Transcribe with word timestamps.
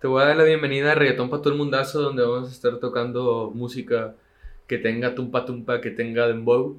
Te 0.00 0.06
voy 0.06 0.22
a 0.22 0.26
dar 0.28 0.36
la 0.36 0.44
bienvenida 0.44 0.92
a 0.92 0.94
Reggaetón 0.94 1.28
para 1.28 1.42
todo 1.42 1.52
el 1.52 1.58
mundazo, 1.58 2.00
donde 2.00 2.22
vamos 2.22 2.48
a 2.48 2.52
estar 2.52 2.78
tocando 2.78 3.52
música 3.54 4.14
que 4.66 4.78
tenga 4.78 5.14
tumpa 5.14 5.44
tumpa, 5.44 5.82
que 5.82 5.90
tenga 5.90 6.26
dembow, 6.26 6.78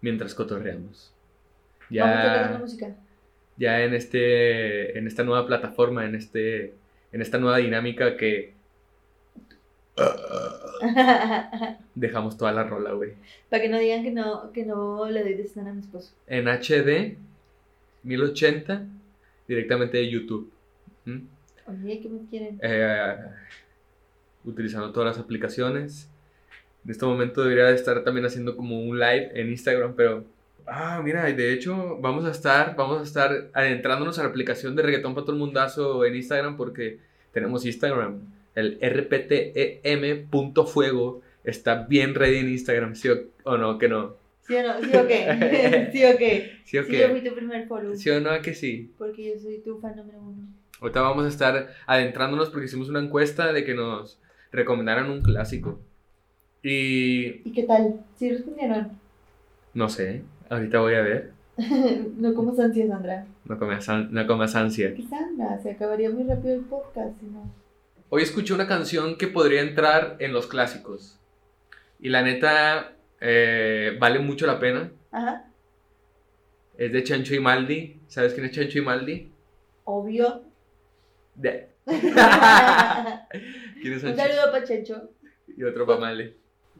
mientras 0.00 0.34
cotorreamos. 0.34 1.12
Vamos 1.90 2.24
tocando 2.24 2.58
música. 2.60 2.96
ya 3.58 3.82
en 3.82 3.92
este, 3.92 4.96
en 4.96 5.06
esta 5.06 5.22
nueva 5.22 5.46
plataforma, 5.46 6.06
en 6.06 6.14
este, 6.14 6.72
en 7.12 7.20
esta 7.20 7.36
nueva 7.36 7.58
dinámica 7.58 8.16
que 8.16 8.54
dejamos 11.94 12.38
toda 12.38 12.52
la 12.52 12.64
rola, 12.64 12.92
güey. 12.92 13.12
Para 13.50 13.62
que 13.62 13.68
no 13.68 13.78
digan 13.78 14.02
que 14.02 14.12
no, 14.12 14.50
que 14.52 14.64
no 14.64 15.10
le 15.10 15.22
doy 15.22 15.34
de 15.34 15.60
a 15.60 15.72
mi 15.74 15.80
esposo. 15.80 16.14
En 16.26 16.48
HD 16.48 17.18
1080 18.02 18.86
directamente 19.46 19.98
de 19.98 20.08
YouTube. 20.08 20.50
¿Mm? 21.04 21.39
Oye, 21.70 22.00
¿qué 22.00 22.08
me 22.08 22.20
quieren? 22.28 22.58
Eh, 22.62 23.16
utilizando 24.44 24.92
todas 24.92 25.16
las 25.16 25.24
aplicaciones. 25.24 26.10
En 26.84 26.90
este 26.90 27.04
momento 27.06 27.42
debería 27.42 27.66
de 27.66 27.74
estar 27.74 28.02
también 28.04 28.26
haciendo 28.26 28.56
como 28.56 28.80
un 28.80 28.98
live 28.98 29.30
en 29.34 29.50
Instagram, 29.50 29.94
pero 29.94 30.24
ah, 30.66 31.00
mira, 31.04 31.24
de 31.24 31.52
hecho 31.52 31.98
vamos 32.00 32.24
a 32.24 32.30
estar 32.30 32.74
vamos 32.74 33.00
a 33.00 33.02
estar 33.02 33.50
adentrándonos 33.52 34.18
a 34.18 34.22
la 34.22 34.30
aplicación 34.30 34.74
de 34.76 34.82
Reggaetón 34.82 35.14
para 35.14 35.24
todo 35.26 35.34
el 35.34 35.40
mundazo 35.40 36.04
en 36.06 36.14
Instagram 36.16 36.56
porque 36.56 36.98
tenemos 37.32 37.66
Instagram, 37.66 38.20
el 38.54 38.78
rptem.fuego 40.10 41.22
está 41.44 41.84
bien 41.84 42.14
ready 42.14 42.38
en 42.38 42.48
Instagram, 42.48 42.94
¿sí 42.94 43.08
o, 43.08 43.18
o 43.44 43.56
no? 43.58 43.78
Que 43.78 43.88
no. 43.88 44.16
¿Sí 44.46 44.54
o 44.56 44.62
no? 44.62 44.80
¿Sí 44.80 44.96
o 44.96 45.06
qué? 45.06 45.88
¿Sí 45.92 46.04
o 46.04 46.16
qué? 46.16 46.52
¿Sí 46.64 46.78
o 46.78 46.84
Sí, 46.84 46.90
qué? 46.90 47.00
yo 47.00 47.08
fui 47.10 47.22
tu 47.22 47.34
primer 47.34 47.66
follow. 47.68 47.94
¿Sí 47.94 48.10
o 48.10 48.20
no? 48.20 48.40
Que 48.42 48.54
sí. 48.54 48.90
Porque 48.98 49.32
yo 49.34 49.38
soy 49.40 49.58
tu 49.58 49.78
fan 49.78 49.96
número 49.96 50.18
uno. 50.20 50.48
Ahorita 50.80 51.02
vamos 51.02 51.24
a 51.24 51.28
estar 51.28 51.68
adentrándonos 51.86 52.48
porque 52.50 52.66
hicimos 52.66 52.88
una 52.88 53.00
encuesta 53.00 53.52
de 53.52 53.64
que 53.64 53.74
nos 53.74 54.18
recomendaran 54.52 55.10
un 55.10 55.22
clásico. 55.22 55.78
Y 56.62 57.42
¿Y 57.48 57.52
qué 57.54 57.62
tal? 57.64 58.00
¿Sí 58.16 58.30
respondieron? 58.30 58.98
no 59.72 59.88
sé, 59.88 60.22
ahorita 60.48 60.80
voy 60.80 60.94
a 60.94 61.02
ver. 61.02 61.32
no 62.16 62.34
como 62.34 62.50
ansias, 62.60 62.88
Sandra. 62.88 63.26
No 63.44 63.58
comas, 63.58 63.88
an- 63.88 64.08
no 64.12 64.26
comas 64.26 64.54
ansia. 64.56 64.94
¿Qué 64.94 65.02
Sandra? 65.02 65.58
Se 65.62 65.70
acabaría 65.72 66.10
muy 66.10 66.24
rápido 66.24 66.54
el 66.54 66.62
podcast, 66.62 67.18
si 67.20 67.26
no. 67.26 67.50
Hoy 68.08 68.22
escuché 68.22 68.52
una 68.54 68.66
canción 68.66 69.16
que 69.16 69.28
podría 69.28 69.60
entrar 69.60 70.16
en 70.18 70.32
los 70.32 70.46
clásicos. 70.48 71.18
Y 72.00 72.08
la 72.08 72.22
neta, 72.22 72.92
eh, 73.20 73.96
vale 74.00 74.18
mucho 74.18 74.46
la 74.46 74.58
pena. 74.58 74.90
Ajá. 75.12 75.44
Es 76.76 76.92
de 76.92 77.04
Chancho 77.04 77.34
y 77.34 77.40
Maldi. 77.40 78.00
¿Sabes 78.08 78.32
quién 78.34 78.46
es 78.46 78.52
Chancho 78.52 78.78
y 78.78 78.82
Maldi? 78.82 79.30
Obvio. 79.84 80.42
De- 81.34 81.68
Un 81.86 81.94
¿Quién 83.82 83.92
es 83.94 84.02
Chancho? 84.02 84.16
saludo 84.16 84.52
para 84.52 84.64
Chencho. 84.64 85.10
Y 85.56 85.62
otro 85.64 85.86
para 85.86 86.00
Maldi. 86.00 86.32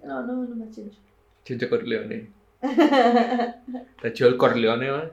No, 0.05 0.23
no, 0.27 0.45
no 0.45 0.57
más 0.57 0.71
Chencho. 0.75 0.99
Chancho 1.45 1.69
Corleone. 1.71 2.29
Está 2.63 4.13
chido 4.13 4.29
el 4.29 4.37
Corleone, 4.37 4.91
¿va? 4.91 5.11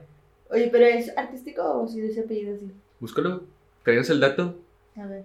Oye, 0.50 0.68
pero 0.70 0.84
¿es 0.86 1.16
artístico 1.16 1.62
o 1.82 1.88
si 1.88 2.00
de 2.00 2.08
ese 2.08 2.20
apellido 2.20 2.54
así? 2.54 2.70
Búscalo. 3.00 3.44
Tráenos 3.82 4.10
el 4.10 4.20
dato. 4.20 4.58
A 4.96 5.06
ver. 5.06 5.24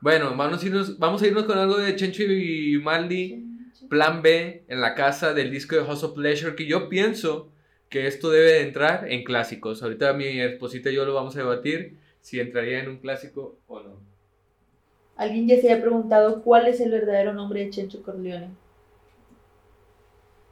Bueno, 0.00 0.36
vamos 0.36 0.62
a 0.62 0.66
irnos, 0.66 0.98
vamos 0.98 1.22
a 1.22 1.26
irnos 1.26 1.44
con 1.44 1.58
algo 1.58 1.78
de 1.78 1.94
Chencho 1.96 2.22
y 2.24 2.78
Maldi. 2.82 3.28
Chencho. 3.72 3.88
Plan 3.88 4.22
B 4.22 4.64
en 4.68 4.80
la 4.80 4.94
casa 4.94 5.34
del 5.34 5.50
disco 5.50 5.76
de 5.76 5.84
House 5.84 6.02
of 6.04 6.14
Pleasure, 6.14 6.54
que 6.56 6.66
yo 6.66 6.88
pienso 6.88 7.50
que 7.88 8.06
esto 8.06 8.30
debe 8.30 8.52
de 8.54 8.62
entrar 8.62 9.10
en 9.10 9.22
clásicos. 9.24 9.82
Ahorita 9.82 10.12
mi 10.12 10.40
esposita 10.40 10.90
y 10.90 10.94
yo 10.94 11.04
lo 11.04 11.14
vamos 11.14 11.36
a 11.36 11.40
debatir 11.40 11.96
si 12.26 12.40
entraría 12.40 12.80
en 12.80 12.88
un 12.88 12.96
clásico 12.96 13.54
o 13.68 13.78
no. 13.78 14.00
Alguien 15.14 15.46
ya 15.46 15.60
se 15.60 15.70
había 15.70 15.80
preguntado 15.80 16.42
cuál 16.42 16.66
es 16.66 16.80
el 16.80 16.90
verdadero 16.90 17.32
nombre 17.32 17.60
de 17.60 17.70
Chencho 17.70 18.02
Corleone. 18.02 18.48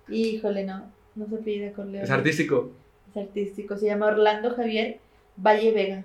Híjole, 0.09 0.63
no. 0.63 0.89
No 1.17 1.27
se 1.27 1.39
pide 1.39 1.73
Corleone. 1.73 2.05
Es 2.05 2.11
artístico. 2.13 2.71
Es 3.11 3.17
artístico. 3.17 3.77
Se 3.77 3.87
llama 3.87 4.07
Orlando 4.07 4.55
Javier 4.55 5.01
Valle 5.37 5.73
Vega. 5.73 6.05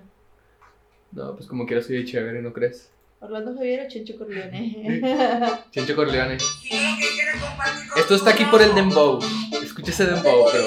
No, 1.12 1.36
pues 1.36 1.46
como 1.46 1.66
quieras 1.66 1.86
soy 1.86 1.98
de 1.98 2.04
chévere, 2.04 2.42
¿no 2.42 2.52
crees? 2.52 2.90
Orlando 3.20 3.54
Javier 3.54 3.86
o 3.86 3.88
Chencho 3.88 4.18
Corleone. 4.18 5.00
Chencho 5.70 5.94
Corleone. 5.94 6.36
Esto 7.96 8.16
está 8.16 8.30
aquí 8.30 8.44
por 8.46 8.60
el 8.60 8.74
Dembow. 8.74 9.20
Escucha 9.62 9.92
ese 9.92 10.06
Dembow, 10.06 10.46
pero... 10.50 10.64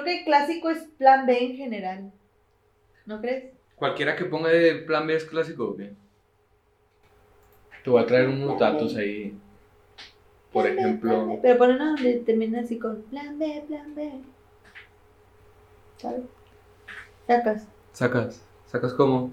creo 0.00 0.04
que 0.04 0.18
el 0.20 0.24
clásico 0.24 0.70
es 0.70 0.78
plan 0.98 1.26
B 1.26 1.44
en 1.44 1.56
general. 1.56 2.12
¿No 3.06 3.20
crees? 3.20 3.52
Cualquiera 3.76 4.16
que 4.16 4.24
ponga 4.24 4.50
de 4.50 4.76
plan 4.76 5.06
B 5.06 5.14
es 5.14 5.24
clásico, 5.24 5.64
¿o 5.64 5.76
qué? 5.76 5.92
Te 7.82 7.90
voy 7.90 8.02
a 8.02 8.06
traer 8.06 8.28
unos 8.28 8.58
datos 8.58 8.94
ahí. 8.96 9.34
Por 10.52 10.64
Plan 10.64 10.76
B, 10.76 10.80
plan 10.80 10.88
ejemplo, 10.88 11.26
B. 11.26 11.38
Pero 11.42 11.58
pon 11.58 11.70
una 11.70 11.86
donde 11.92 12.14
termina 12.18 12.60
así 12.60 12.78
con 12.78 13.02
plan 13.02 13.38
B, 13.38 13.64
plan 13.68 13.94
B. 13.94 14.20
¿Sabes? 15.96 16.22
Sacas. 17.26 17.68
sacas. 17.92 18.44
¿Sacas 18.66 18.92
cómo? 18.94 19.30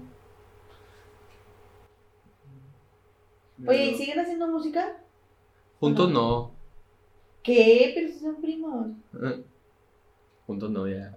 Oye, 3.66 3.86
¿y 3.86 3.94
siguen 3.96 4.20
haciendo 4.20 4.46
música? 4.46 4.96
Juntos 5.80 6.10
no. 6.10 6.52
¿Qué? 7.42 7.92
Pero 7.94 8.08
si 8.08 8.18
son 8.20 8.40
primos. 8.40 8.88
Eh, 9.20 9.44
Juntos 10.48 10.70
no, 10.70 10.88
ya. 10.88 11.14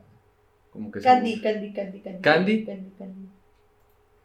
Como 0.71 0.91
que 0.91 0.99
Candy, 0.99 1.35
sí. 1.35 1.41
Candy, 1.41 1.71
Candy, 1.71 2.01
Candy. 2.01 2.21
¿Candy? 2.21 2.65
Candy, 2.65 2.89
Candy. 2.99 3.27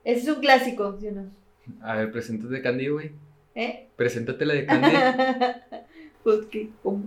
Ese 0.02 0.20
es 0.30 0.36
un 0.36 0.40
clásico, 0.40 0.96
¿sí 1.00 1.06
o 1.06 1.12
no? 1.12 1.30
A 1.80 1.94
ver, 1.94 2.10
preséntate 2.10 2.60
Candy, 2.60 2.88
güey. 2.88 3.12
¿Eh? 3.54 3.86
Preséntate 3.94 4.44
la 4.44 4.54
de 4.54 4.66
Candy. 4.66 4.88
pues 6.24 6.46
qué, 6.50 6.70
¿cómo? 6.82 7.04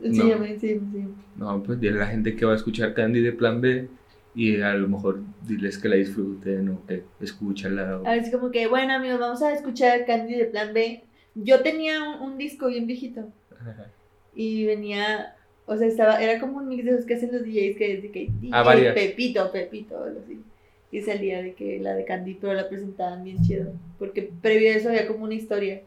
No. 0.00 0.06
Enséñame, 0.06 0.50
enséñame, 0.50 0.86
enséñame. 0.88 1.14
No, 1.36 1.62
pues 1.62 1.78
dile 1.78 1.94
a 1.94 2.00
la 2.00 2.06
gente 2.08 2.34
que 2.34 2.44
va 2.44 2.52
a 2.52 2.56
escuchar 2.56 2.94
Candy 2.94 3.20
de 3.20 3.32
plan 3.32 3.60
B 3.60 3.88
y 4.34 4.60
a 4.60 4.74
lo 4.74 4.88
mejor 4.88 5.20
diles 5.46 5.78
que 5.78 5.88
la 5.88 5.94
disfruten 5.96 6.68
o 6.70 6.84
que 6.84 7.04
escúchala. 7.20 7.98
o- 8.00 8.06
A 8.06 8.10
ver, 8.10 8.24
es 8.24 8.30
como 8.32 8.50
que, 8.50 8.66
bueno, 8.66 8.92
amigos, 8.92 9.20
vamos 9.20 9.40
a 9.42 9.52
escuchar 9.52 10.04
Candy 10.04 10.34
de 10.34 10.46
Plan 10.46 10.74
B. 10.74 11.04
Yo 11.36 11.60
tenía 11.62 12.02
un, 12.02 12.32
un 12.32 12.38
disco 12.38 12.66
bien 12.66 12.88
viejito 12.88 13.30
y 14.34 14.66
venía, 14.66 15.35
o 15.66 15.76
sea, 15.76 15.86
estaba, 15.86 16.22
era 16.22 16.40
como 16.40 16.58
un 16.58 16.68
mix 16.68 16.84
de 16.84 16.92
esos 16.92 17.04
que 17.06 17.14
hacen 17.14 17.30
los 17.32 17.42
DJs 17.42 17.76
que 17.76 18.00
de 18.00 18.10
que 18.10 18.28
DJ 18.40 18.50
Ah. 18.52 18.92
Pepito, 18.94 19.50
Pepito, 19.52 20.02
algo 20.02 20.20
así. 20.24 20.40
Y 20.92 21.02
salía 21.02 21.42
de 21.42 21.54
que 21.54 21.78
la 21.80 21.94
de 21.94 22.04
Candy, 22.04 22.34
pero 22.40 22.54
la 22.54 22.68
presentaban 22.68 23.24
bien 23.24 23.42
chido. 23.42 23.72
Porque 23.98 24.30
previo 24.40 24.70
a 24.72 24.76
eso 24.76 24.88
había 24.88 25.06
como 25.06 25.24
una 25.24 25.34
historia. 25.34 25.82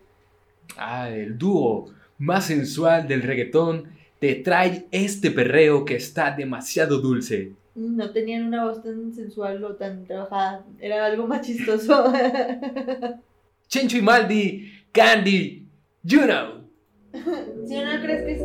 Ah, 0.77 1.09
el 1.09 1.37
dúo 1.37 1.91
más 2.17 2.45
sensual 2.45 3.07
del 3.07 3.21
reggaetón 3.23 3.85
te 4.19 4.35
trae 4.35 4.85
este 4.91 5.31
perreo 5.31 5.85
que 5.85 5.95
está 5.95 6.35
demasiado 6.35 6.99
dulce. 6.99 7.53
No 7.75 8.11
tenían 8.11 8.45
una 8.45 8.65
voz 8.65 8.83
tan 8.83 9.13
sensual 9.13 9.63
o 9.63 9.75
tan 9.75 10.03
trabajada. 10.03 10.65
Era 10.81 11.05
algo 11.05 11.25
más 11.25 11.47
chistoso. 11.47 12.11
Chencho 13.69 13.97
y 13.97 14.01
Maldi, 14.01 14.71
Candy, 14.91 15.65
you 16.03 16.21
know. 16.23 16.68
Si 17.11 17.75
o 17.75 17.85
no 17.85 18.01
crees 18.01 18.23
que 18.23 18.31
es, 18.33 18.41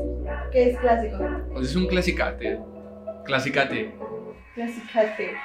que 0.50 0.70
es 0.70 0.78
clásico. 0.78 1.60
Es 1.60 1.76
un 1.76 1.86
clasicate. 1.86 2.58
Clasicate. 3.24 3.94
Clasicate. 4.54 5.36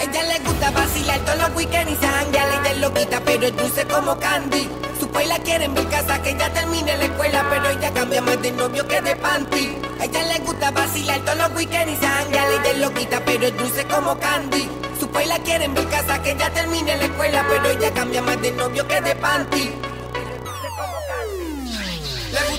Ella 0.00 0.22
le 0.28 0.44
gusta 0.44 0.70
vacilar 0.70 1.18
todos 1.20 1.38
los 1.38 1.56
weekends 1.56 1.92
y 1.92 1.96
se 1.96 2.06
janguea, 2.06 2.60
ella 2.60 2.70
es 2.72 2.80
loquita, 2.80 3.20
pero 3.24 3.46
es 3.46 3.56
dulce 3.56 3.84
como 3.86 4.18
Candy. 4.18 4.68
Su 5.00 5.08
la 5.26 5.38
quieren 5.38 5.74
ver 5.74 5.86
casa 5.88 6.22
que 6.22 6.36
ya 6.36 6.52
termine 6.52 6.96
la 6.96 7.04
escuela, 7.04 7.44
pero 7.50 7.68
ella 7.68 7.90
cambia 7.92 8.20
más 8.20 8.40
de 8.42 8.52
novio 8.52 8.86
que 8.86 9.00
de 9.00 9.16
panty. 9.16 9.76
Ella 10.00 10.22
le 10.32 10.38
gusta 10.44 10.70
vacilar 10.70 11.20
todos 11.20 11.38
los 11.38 11.56
weekends 11.56 11.92
y 11.92 11.96
se 11.96 12.06
janguea, 12.06 12.46
ella 12.48 12.70
es 12.70 12.78
loquita, 12.78 13.22
pero 13.24 13.46
es 13.46 13.56
dulce 13.56 13.84
como 13.86 14.18
Candy. 14.18 14.68
Su 14.98 15.08
la 15.26 15.38
quieren 15.38 15.74
ver 15.74 15.86
casa 15.88 16.22
que 16.22 16.36
ya 16.36 16.50
termine 16.50 16.96
la 16.96 17.04
escuela, 17.04 17.44
pero 17.48 17.68
ella 17.70 17.90
cambia 17.94 18.22
más 18.22 18.40
de 18.42 18.52
novio 18.52 18.86
que 18.86 19.00
de 19.00 19.14
panty. 19.16 19.89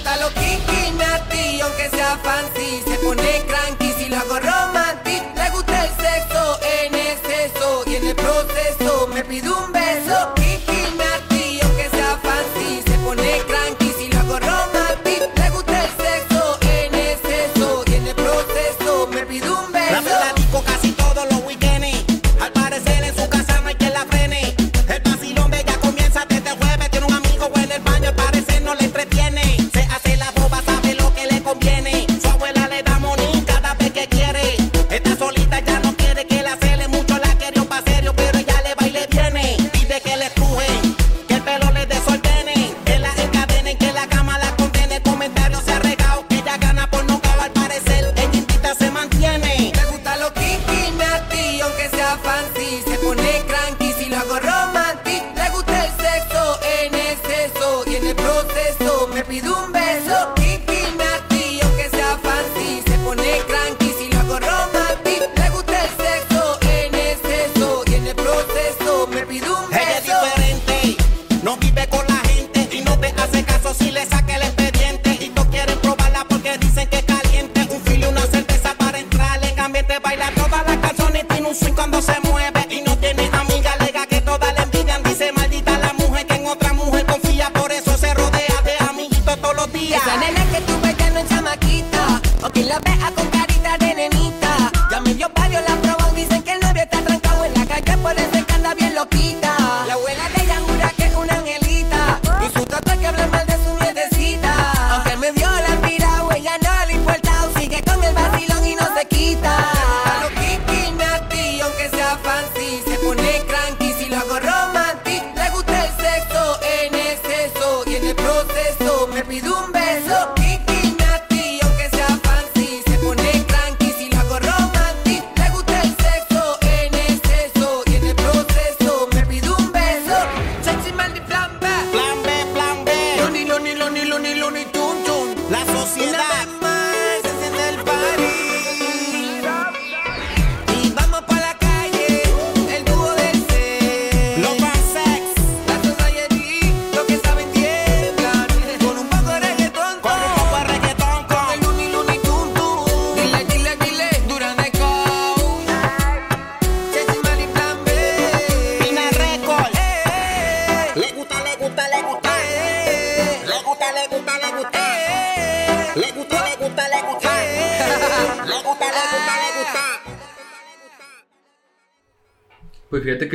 Gusta 0.01 0.17
lo 0.17 0.29
kinky, 0.33 0.97
natty, 0.97 1.61
aunque 1.61 1.87
sea 1.91 2.17
fancy. 2.23 2.81
Se 2.87 2.97
pone 3.05 3.45
cranky 3.45 3.93
si 3.99 4.09
lo 4.09 4.17
hago 4.17 4.39
romantic. 4.39 5.21
Le 5.35 5.49
gusta 5.51 5.85
el 5.85 5.91
sexo 5.91 6.59
en 6.63 6.95
exceso 6.95 7.83
Y 7.85 7.95
en 7.97 8.07
el 8.07 8.15
proceso 8.15 9.07
me 9.13 9.23
pide 9.23 9.51
un 9.51 9.70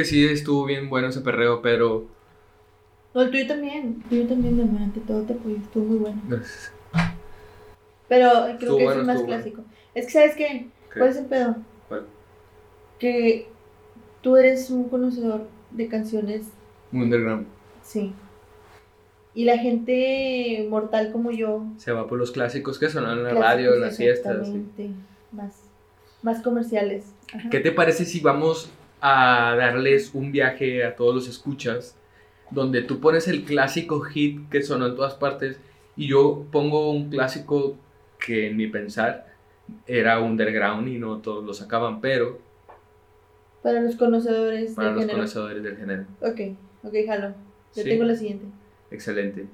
sí 0.07 0.27
estuvo 0.27 0.65
bien 0.65 0.89
bueno 0.89 1.09
ese 1.09 1.21
perreo, 1.21 1.61
pero. 1.63 2.07
No, 3.15 3.23
el 3.23 3.31
tuyo 3.31 3.47
también. 3.47 4.03
El 4.05 4.09
tuyo 4.09 4.27
también, 4.29 4.61
amor. 4.61 4.81
Ante 4.83 5.01
todo 5.01 5.23
te 5.23 5.33
apoyo. 5.35 5.57
Estuvo 5.57 5.85
muy 5.85 5.99
bueno. 5.99 6.21
Gracias. 6.29 6.73
Pero 8.09 8.31
creo 8.31 8.49
Estuvo 8.55 8.79
que 8.79 8.85
bueno, 8.85 8.91
es 8.93 8.99
el 9.01 9.07
más 9.07 9.17
bueno. 9.17 9.27
clásico. 9.29 9.65
Es 9.95 10.07
que, 10.07 10.13
¿sabes 10.13 10.37
qué? 10.37 10.69
¿Qué? 10.93 10.99
¿Cuál 10.99 11.11
es 11.11 11.17
el 11.17 11.27
pedo? 11.27 11.57
¿Cuál? 11.89 12.07
Que 12.99 13.49
tú 14.23 14.37
eres 14.37 14.71
un 14.71 14.89
conocedor 14.89 15.49
de 15.71 15.89
canciones, 15.89 16.47
underground. 16.93 17.47
sí. 17.83 18.13
Y 19.35 19.45
la 19.45 19.59
gente 19.59 20.67
mortal 20.71 21.13
como 21.13 21.31
yo. 21.31 21.65
Se 21.77 21.93
va 21.93 22.07
por 22.07 22.17
los 22.19 22.31
clásicos 22.33 22.79
que 22.79 22.89
sonan 22.89 23.19
en 23.19 23.25
la 23.25 23.35
radio, 23.35 23.75
en 23.75 23.83
las 23.83 23.99
fiestas. 23.99 24.33
exactamente, 24.39 24.91
Más, 25.31 25.53
más 26.23 26.41
comerciales. 26.43 27.13
Ajá. 27.35 27.51
¿Qué 27.51 27.61
te 27.61 27.71
parece 27.71 28.07
si 28.07 28.21
vamos 28.21 28.71
a 29.01 29.55
darles 29.57 30.13
un 30.15 30.33
viaje 30.33 30.85
a 30.85 30.97
todos 30.97 31.15
los 31.15 31.29
escuchas? 31.29 31.97
Donde 32.51 32.83
tú 32.83 33.01
pones 33.01 33.27
el 33.29 33.45
clásico 33.45 34.01
hit 34.01 34.49
que 34.51 34.63
sonó 34.63 34.87
en 34.87 34.97
todas 34.97 35.15
partes 35.15 35.59
y 35.97 36.07
yo 36.09 36.45
pongo 36.53 36.91
un 36.93 37.11
clásico 37.11 37.77
que 38.25 38.47
en 38.49 38.57
mi 38.57 38.67
pensar 38.69 39.27
era 39.87 40.21
underground 40.21 40.87
y 40.89 40.99
no 40.99 41.19
todos 41.19 41.45
lo 41.45 41.53
sacaban, 41.55 42.01
pero 42.01 42.39
Para 43.63 43.81
los 43.81 43.97
conocedores 43.97 44.73
para 44.75 44.89
del 44.89 44.95
los 44.95 45.03
género. 45.03 45.19
conocedores 45.19 45.63
del 45.63 45.77
género. 45.77 46.05
Ok, 46.21 46.41
ok, 46.85 46.95
jalo. 47.07 47.29
Yo 47.75 47.83
Sí. 47.83 47.89
tengo 47.89 48.05
la 48.05 48.15
siguiente. 48.15 48.47
Excelente. 48.93 49.47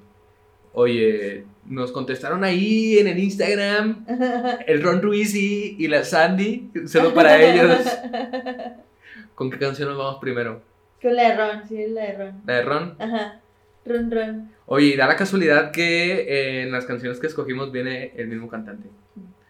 Oye, 0.75 1.45
nos 1.65 1.91
contestaron 1.91 2.43
ahí 2.43 2.97
en 2.99 3.07
el 3.07 3.17
Instagram 3.19 4.05
el 4.67 4.83
Ron 4.83 5.01
Ruiz 5.01 5.33
y, 5.35 5.75
y 5.79 5.87
la 5.87 6.03
Sandy, 6.03 6.69
solo 6.87 7.13
para 7.13 7.41
ellos. 7.41 7.79
¿Con 9.35 9.49
qué 9.51 9.57
canción 9.59 9.89
nos 9.89 9.97
vamos 9.97 10.17
primero? 10.21 10.61
Con 11.01 11.15
la 11.15 11.29
de 11.29 11.35
Ron, 11.37 11.67
sí, 11.67 11.87
la 11.87 12.01
de 12.03 12.13
Ron. 12.17 12.41
¿La 12.45 12.53
de 12.55 12.61
Ron? 12.61 12.95
Ajá. 12.99 13.41
Ron, 13.85 14.11
Ron. 14.11 14.51
Oye, 14.65 14.95
da 14.95 15.07
la 15.07 15.15
casualidad 15.15 15.71
que 15.71 16.13
eh, 16.21 16.61
en 16.63 16.71
las 16.71 16.85
canciones 16.85 17.19
que 17.19 17.27
escogimos 17.27 17.71
viene 17.71 18.13
el 18.15 18.27
mismo 18.27 18.47
cantante. 18.47 18.87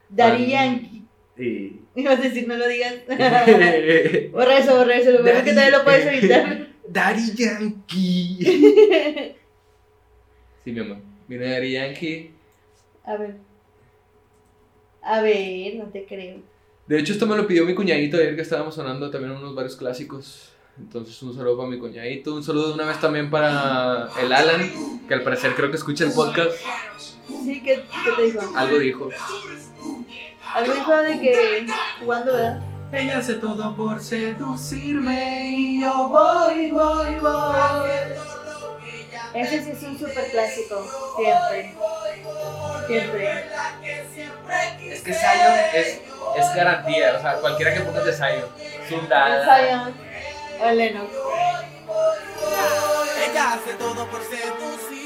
Daddy 0.10 0.50
Juan- 0.50 0.50
Yankee. 0.50 1.04
Y... 1.38 1.82
Ibas 2.02 2.20
a 2.20 2.24
decir, 2.24 2.48
no 2.48 2.56
lo 2.56 2.68
digas. 2.68 2.96
borra 4.32 4.58
eso, 4.58 4.78
borra 4.78 4.96
eso. 4.96 5.12
Lo 5.12 5.22
bueno 5.22 5.40
es 5.40 5.44
que 5.44 5.52
todavía 5.52 5.78
lo 5.78 5.84
puedes 5.84 6.06
evitar. 6.08 6.68
Daddy 6.88 7.34
Yankee. 7.36 9.36
Sí, 10.64 10.72
mi 10.72 10.80
amor. 10.80 10.98
Viene 11.28 11.50
Daddy 11.52 11.72
Yankee. 11.74 12.32
a 13.06 13.18
ver. 13.18 13.36
A 15.06 15.22
ver, 15.22 15.76
no 15.76 15.86
te 15.86 16.06
creo. 16.06 16.38
De 16.88 17.00
hecho, 17.00 17.14
esto 17.14 17.26
me 17.26 17.38
lo 17.38 17.48
pidió 17.48 17.66
mi 17.66 17.74
cuñadito 17.74 18.18
ayer 18.18 18.36
que 18.36 18.42
estábamos 18.42 18.76
sonando 18.76 19.10
también 19.10 19.32
unos 19.32 19.56
varios 19.56 19.76
clásicos. 19.76 20.50
Entonces, 20.78 21.22
un 21.22 21.36
saludo 21.36 21.58
para 21.58 21.70
mi 21.70 21.80
cuñadito. 21.80 22.34
Un 22.34 22.44
saludo 22.44 22.70
de 22.70 22.74
una 22.74 22.86
vez 22.86 23.00
también 23.00 23.30
para 23.30 24.10
el 24.20 24.34
Alan, 24.34 24.70
que 25.08 25.14
al 25.14 25.22
parecer 25.22 25.56
creo 25.56 25.70
que 25.70 25.78
escucha 25.78 26.04
el 26.04 26.12
podcast. 26.12 26.52
Sí, 26.98 27.62
¿qué, 27.64 27.84
qué 28.04 28.12
te 28.16 28.24
dijo? 28.24 28.40
Algo 28.56 28.80
dijo. 28.80 29.10
Algo 30.54 30.74
dijo 30.74 30.98
de 30.98 31.20
que 31.20 31.68
jugando, 32.00 32.34
¿verdad? 32.34 32.62
Ella 32.92 33.18
hace 33.18 33.36
todo 33.36 33.76
por 33.76 34.00
seducirme 34.00 35.50
y 35.50 35.82
yo 35.82 36.10
voy, 36.10 36.70
voy, 36.70 37.16
voy. 37.20 37.90
Ese 39.34 39.64
sí 39.64 39.72
es 39.72 39.84
un 39.84 39.98
super 39.98 40.30
clásico. 40.30 40.86
Siempre. 41.18 41.74
Siempre. 42.88 43.30
Es 44.94 45.02
que 45.02 45.14
Zion 45.14 45.54
es, 45.74 46.02
es 46.38 46.56
garantía. 46.56 47.16
O 47.18 47.22
sea, 47.22 47.34
cualquiera 47.36 47.74
que 47.74 47.82
pongas 47.82 48.06
de 48.06 48.14
Zion. 48.14 48.46
El 48.60 48.90
Sundada. 48.90 49.46
Zion. 49.46 49.94
O 50.62 50.72
Lennox. 50.72 51.10
Ella 53.30 53.54
hace 53.54 53.74
todo 53.74 54.08
por 54.08 54.22
seducirme. 54.24 55.03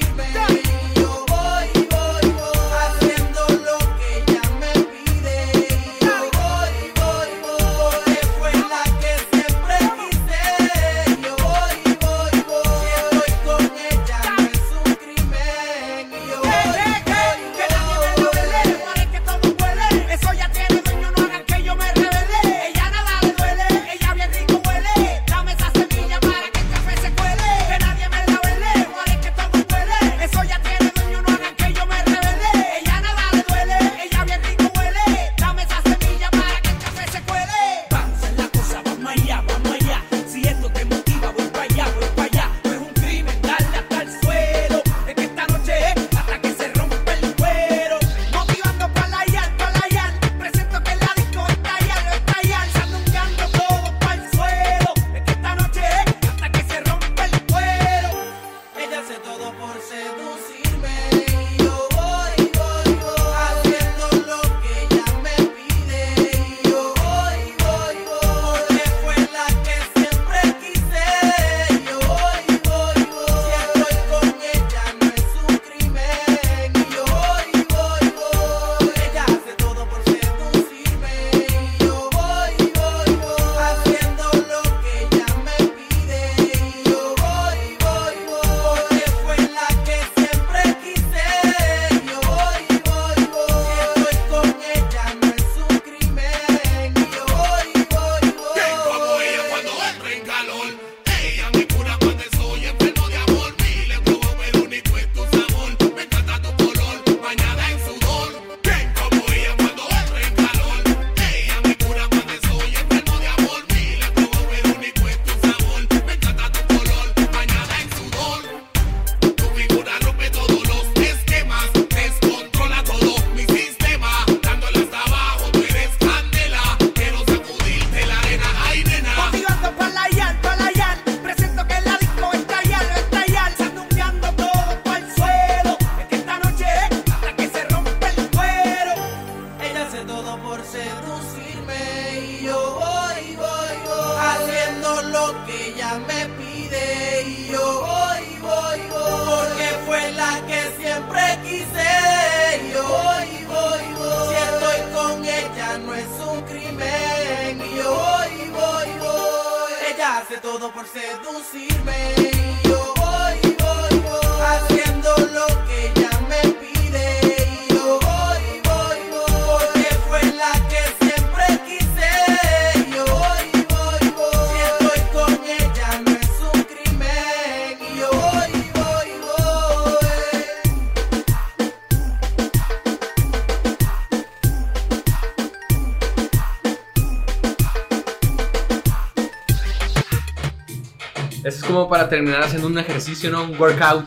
Terminar 192.18 192.42
haciendo 192.42 192.66
un 192.66 192.76
ejercicio, 192.78 193.30
¿no? 193.30 193.44
Un 193.44 193.56
workout. 193.60 194.04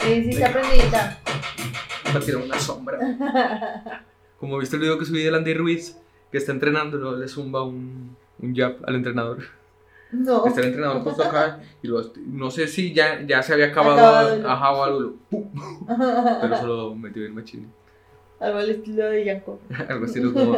Sí, 0.00 0.22
sí, 0.24 0.30
está 0.30 0.48
aprendidita. 0.48 1.18
Para 2.04 2.20
tirar 2.20 2.42
una 2.42 2.58
sombra. 2.58 2.98
Como 4.38 4.58
viste 4.58 4.76
el 4.76 4.82
video 4.82 4.96
que 4.98 5.04
subí 5.06 5.22
de 5.24 5.36
Andy 5.36 5.54
Ruiz, 5.54 5.96
que 6.30 6.38
está 6.38 6.52
entrenando, 6.52 7.16
le 7.16 7.26
zumba 7.26 7.64
un, 7.64 8.16
un 8.38 8.54
jab 8.54 8.76
al 8.86 8.94
entrenador. 8.94 9.38
No. 10.12 10.46
Está 10.46 10.60
el 10.60 10.66
entrenador 10.68 11.02
puesto 11.02 11.24
acá 11.24 11.60
y 11.82 11.88
luego, 11.88 12.12
no 12.26 12.50
sé 12.52 12.68
si 12.68 12.92
ya, 12.94 13.20
ya 13.26 13.42
se 13.42 13.52
había 13.52 13.66
acabado, 13.66 13.98
Acabado 13.98 14.34
el- 14.34 14.46
ajá, 14.46 14.72
o 14.72 14.84
algo, 14.84 15.14
pero 16.40 16.56
solo 16.58 16.94
metió 16.94 17.22
bien 17.22 17.34
machín. 17.34 17.72
Algo 18.40 18.58
al 18.58 18.70
estilo 18.70 19.04
de 19.04 19.24
Yanko. 19.24 19.60
Algo 19.88 20.04
así 20.04 20.20
como 20.22 20.56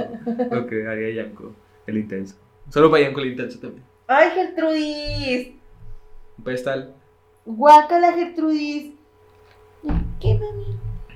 lo 0.50 0.66
que 0.66 0.86
haría 0.86 1.22
Yanko, 1.22 1.52
el 1.86 1.96
intenso. 1.98 2.36
Solo 2.70 2.90
para 2.90 3.02
Yanko 3.04 3.20
el 3.20 3.32
intenso 3.32 3.58
también. 3.58 3.84
¡Ay, 4.06 4.30
Gertrudis! 4.34 5.48
Un 6.38 6.44
pedestal. 6.44 6.94
Guácala, 7.44 8.12
Gertrudis. 8.12 8.92
¿Qué, 10.20 10.34
mami? 10.34 10.64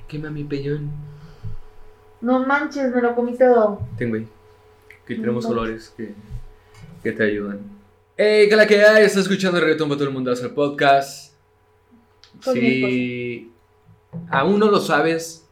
¿Qué 0.08 0.18
mami 0.18 0.44
pellón? 0.44 0.90
No 2.20 2.44
manches, 2.46 2.92
me 2.94 3.00
lo 3.00 3.14
comí 3.14 3.36
todo. 3.36 3.80
Tengo 3.98 4.16
ahí. 4.16 4.26
Aquí 5.04 5.14
No 5.16 5.20
tenemos 5.22 5.44
manches. 5.44 5.50
olores 5.58 5.94
que, 5.96 6.14
que 7.02 7.12
te 7.12 7.22
ayudan. 7.24 7.60
¡Ey, 8.16 8.48
que 8.48 8.56
la 8.56 8.66
que 8.66 8.82
hay! 8.82 9.04
Estás 9.04 9.22
escuchando 9.24 9.58
el 9.58 9.64
reggaetón 9.64 9.88
para 9.88 9.98
todo 9.98 10.08
el 10.08 10.14
mundo 10.14 10.32
hacer 10.32 10.54
podcast. 10.54 11.34
Con 12.42 12.54
Si 12.54 13.52
aún 14.30 14.58
no 14.58 14.70
lo 14.70 14.80
sabes, 14.80 15.46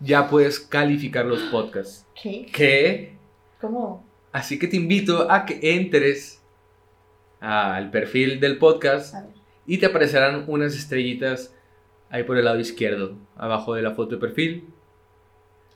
ya 0.00 0.28
puedes 0.28 0.60
calificar 0.60 1.24
los 1.26 1.40
podcasts. 1.44 2.06
¿Qué? 2.20 2.46
¿Qué? 2.52 3.16
¿Cómo? 3.60 4.04
Así 4.32 4.58
que 4.58 4.68
te 4.68 4.76
invito 4.76 5.30
a 5.30 5.44
que 5.46 5.58
entres 5.76 6.39
al 7.40 7.90
perfil 7.90 8.38
del 8.38 8.58
podcast 8.58 9.14
y 9.66 9.78
te 9.78 9.86
aparecerán 9.86 10.44
unas 10.46 10.74
estrellitas 10.74 11.54
ahí 12.10 12.24
por 12.24 12.36
el 12.36 12.44
lado 12.44 12.58
izquierdo, 12.58 13.16
abajo 13.36 13.74
de 13.74 13.82
la 13.82 13.92
foto 13.92 14.16
de 14.16 14.20
perfil. 14.20 14.68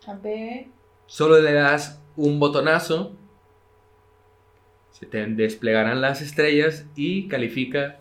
A 0.07 0.15
ver. 0.15 0.67
Solo 1.07 1.41
le 1.41 1.53
das 1.53 2.01
un 2.17 2.39
botonazo, 2.39 3.17
se 4.93 5.07
te 5.07 5.27
desplegarán 5.27 6.01
las 6.01 6.23
estrellas 6.23 6.87
y 6.95 7.29
califica 7.29 7.99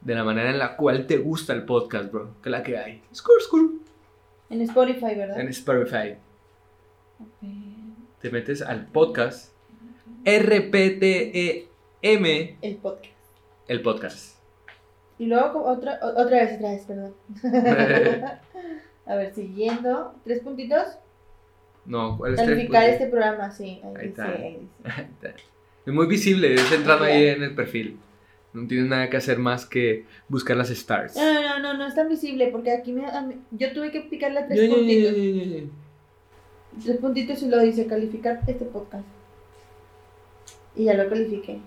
de 0.00 0.14
la 0.14 0.24
manera 0.24 0.50
en 0.50 0.58
la 0.58 0.76
cual 0.76 1.06
te 1.06 1.18
gusta 1.18 1.52
el 1.52 1.64
podcast, 1.64 2.12
bro. 2.12 2.34
Que 2.42 2.50
la 2.50 2.62
que 2.62 2.78
hay. 2.78 3.02
Score, 3.14 3.42
score. 3.42 3.70
En 4.50 4.62
Spotify, 4.62 5.14
¿verdad? 5.14 5.40
En 5.40 5.48
Spotify. 5.48 6.16
Te 8.20 8.30
metes 8.30 8.62
al 8.62 8.86
podcast 8.86 9.52
RPTEM, 12.02 12.56
El 12.62 12.76
podcast. 12.76 13.14
el 13.68 13.82
podcast. 13.82 14.38
Y 15.18 15.26
luego 15.26 15.64
otra, 15.64 15.98
otra 16.02 16.44
vez, 16.44 16.56
otra 16.56 16.70
vez, 16.70 16.84
perdón. 16.84 17.14
A 19.06 19.14
ver, 19.16 19.34
siguiendo. 19.34 20.14
¿Tres 20.24 20.40
puntitos? 20.40 20.84
No, 21.86 22.16
¿cuál 22.18 22.34
es 22.34 22.40
Calificar 22.40 22.88
este 22.88 23.06
programa, 23.06 23.50
sí. 23.50 23.80
Ahí, 23.82 23.90
Ahí 23.96 24.08
dice, 24.08 24.08
está. 24.08 24.24
ahí 24.26 24.58
dice. 24.60 25.34
Es 25.86 25.94
muy 25.94 26.06
visible, 26.06 26.52
es 26.54 26.70
entrando 26.70 27.06
ahí 27.06 27.28
en 27.28 27.42
el 27.42 27.54
perfil. 27.54 27.98
No 28.52 28.66
tienes 28.68 28.88
nada 28.90 29.08
que 29.08 29.16
hacer 29.16 29.38
más 29.38 29.64
que 29.64 30.04
buscar 30.28 30.54
las 30.58 30.68
stars. 30.68 31.16
No, 31.16 31.32
no, 31.32 31.42
no, 31.42 31.58
no, 31.60 31.74
no 31.78 31.86
es 31.86 31.94
tan 31.94 32.08
visible 32.10 32.48
porque 32.48 32.72
aquí 32.72 32.92
me, 32.92 33.02
mí- 33.22 33.40
yo 33.52 33.72
tuve 33.72 33.90
que 33.90 34.02
picarle 34.02 34.40
a 34.40 34.46
tres 34.48 34.68
puntitos. 34.68 35.14
Tres 36.84 36.96
puntitos 36.98 37.42
y 37.42 37.48
lo 37.48 37.58
dice 37.60 37.86
calificar 37.86 38.40
este 38.46 38.66
podcast. 38.66 39.06
Y 40.76 40.84
ya 40.84 40.94
lo 40.94 41.08
califiqué. 41.08 41.58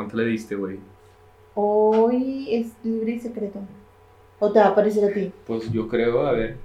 ¿Cuánto 0.00 0.16
le 0.16 0.24
diste, 0.24 0.54
güey? 0.54 0.78
Hoy 1.54 2.48
es 2.54 2.72
libre 2.82 3.12
y 3.12 3.20
secreto. 3.20 3.58
O 4.38 4.50
te 4.50 4.58
va 4.58 4.64
a 4.64 4.68
aparecer 4.70 5.10
a 5.10 5.12
ti. 5.12 5.30
Pues 5.46 5.70
yo 5.70 5.88
creo, 5.88 6.26
a 6.26 6.32
ver. 6.32 6.56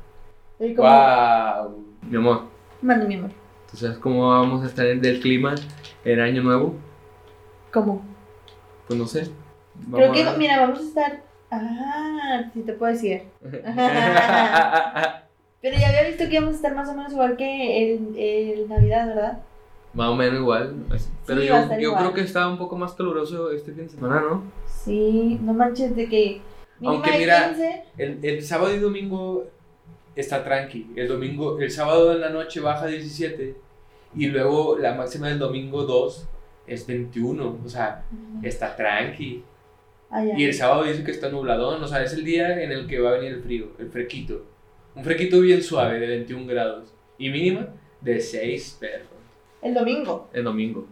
¡Wow! 0.57 1.83
Mi 2.09 2.15
amor, 2.15 2.43
Mande, 2.81 3.05
mi 3.05 3.15
amor. 3.15 3.31
¿tú 3.69 3.75
sabes 3.75 3.97
cómo 3.97 4.29
vamos 4.29 4.63
a 4.63 4.67
estar 4.67 4.85
en 4.85 5.01
del 5.01 5.19
clima 5.19 5.53
en 6.05 6.21
Año 6.21 6.43
Nuevo? 6.43 6.75
¿Cómo? 7.73 8.01
Pues 8.87 8.97
no 8.97 9.05
sé. 9.05 9.27
Creo 9.93 10.13
que, 10.13 10.23
a- 10.23 10.37
mira, 10.37 10.61
vamos 10.61 10.79
a 10.79 10.83
estar. 10.83 11.21
Ah, 11.51 12.49
sí 12.53 12.61
te 12.61 12.71
puedo 12.71 12.93
decir. 12.93 13.23
Pero 15.61 15.77
ya 15.77 15.89
había 15.89 16.07
visto 16.07 16.23
que 16.29 16.35
íbamos 16.35 16.53
a 16.53 16.55
estar 16.55 16.73
más 16.73 16.87
o 16.87 16.93
menos 16.95 17.11
igual 17.11 17.35
que 17.35 17.95
el, 17.95 18.17
el 18.17 18.69
Navidad, 18.69 19.07
¿verdad? 19.07 19.39
Más 19.95 20.09
o 20.09 20.15
menos 20.15 20.39
igual. 20.39 20.75
Pero 21.25 21.41
Sí, 21.41 21.47
yo, 21.47 21.55
yo 21.69 21.79
igual. 21.79 21.99
creo 22.03 22.13
que 22.13 22.21
está 22.21 22.47
un 22.47 22.57
poco 22.57 22.75
más 22.77 22.93
caluroso 22.93 23.51
este 23.51 23.71
fin 23.71 23.83
de 23.85 23.89
semana, 23.89 24.21
¿no? 24.21 24.43
Sí, 24.67 25.39
no 25.41 25.53
manches 25.53 25.95
de 25.95 26.07
que. 26.09 26.41
Aunque 26.83 27.17
mira- 27.17 27.47
15, 27.49 27.83
El, 27.97 28.19
el 28.21 28.43
sábado 28.43 28.75
y 28.75 28.79
domingo 28.79 29.45
está 30.15 30.43
tranqui. 30.43 30.91
El 30.95 31.07
domingo, 31.07 31.59
el 31.59 31.71
sábado 31.71 32.11
en 32.13 32.21
la 32.21 32.29
noche 32.29 32.59
baja 32.59 32.87
17 32.87 33.55
y 34.17 34.27
luego 34.27 34.77
la 34.77 34.93
máxima 34.93 35.29
del 35.29 35.39
domingo 35.39 35.83
2 35.83 36.27
es 36.67 36.85
21. 36.85 37.59
O 37.65 37.69
sea, 37.69 38.03
está 38.43 38.75
tranqui. 38.75 39.43
Ah. 40.11 40.23
Y 40.25 40.43
el 40.43 40.53
sábado 40.53 40.83
dice 40.83 41.03
que 41.05 41.11
está 41.11 41.29
nubladón. 41.29 41.81
O 41.81 41.87
sea, 41.87 42.03
es 42.03 42.11
el 42.13 42.25
día 42.25 42.61
en 42.61 42.71
el 42.73 42.85
que 42.87 42.99
va 42.99 43.09
a 43.11 43.13
venir 43.13 43.31
el 43.33 43.41
frío, 43.41 43.67
el 43.79 43.89
frequito. 43.89 44.43
Un 44.93 45.03
frequito 45.03 45.39
bien 45.39 45.63
suave 45.63 45.99
de 45.99 46.07
21 46.07 46.45
grados. 46.47 46.93
Y 47.17 47.29
mínima 47.29 47.67
de 48.01 48.19
6, 48.19 48.77
perro. 48.79 49.14
El 49.61 49.73
domingo. 49.73 50.29
El 50.33 50.43
domingo. 50.43 50.87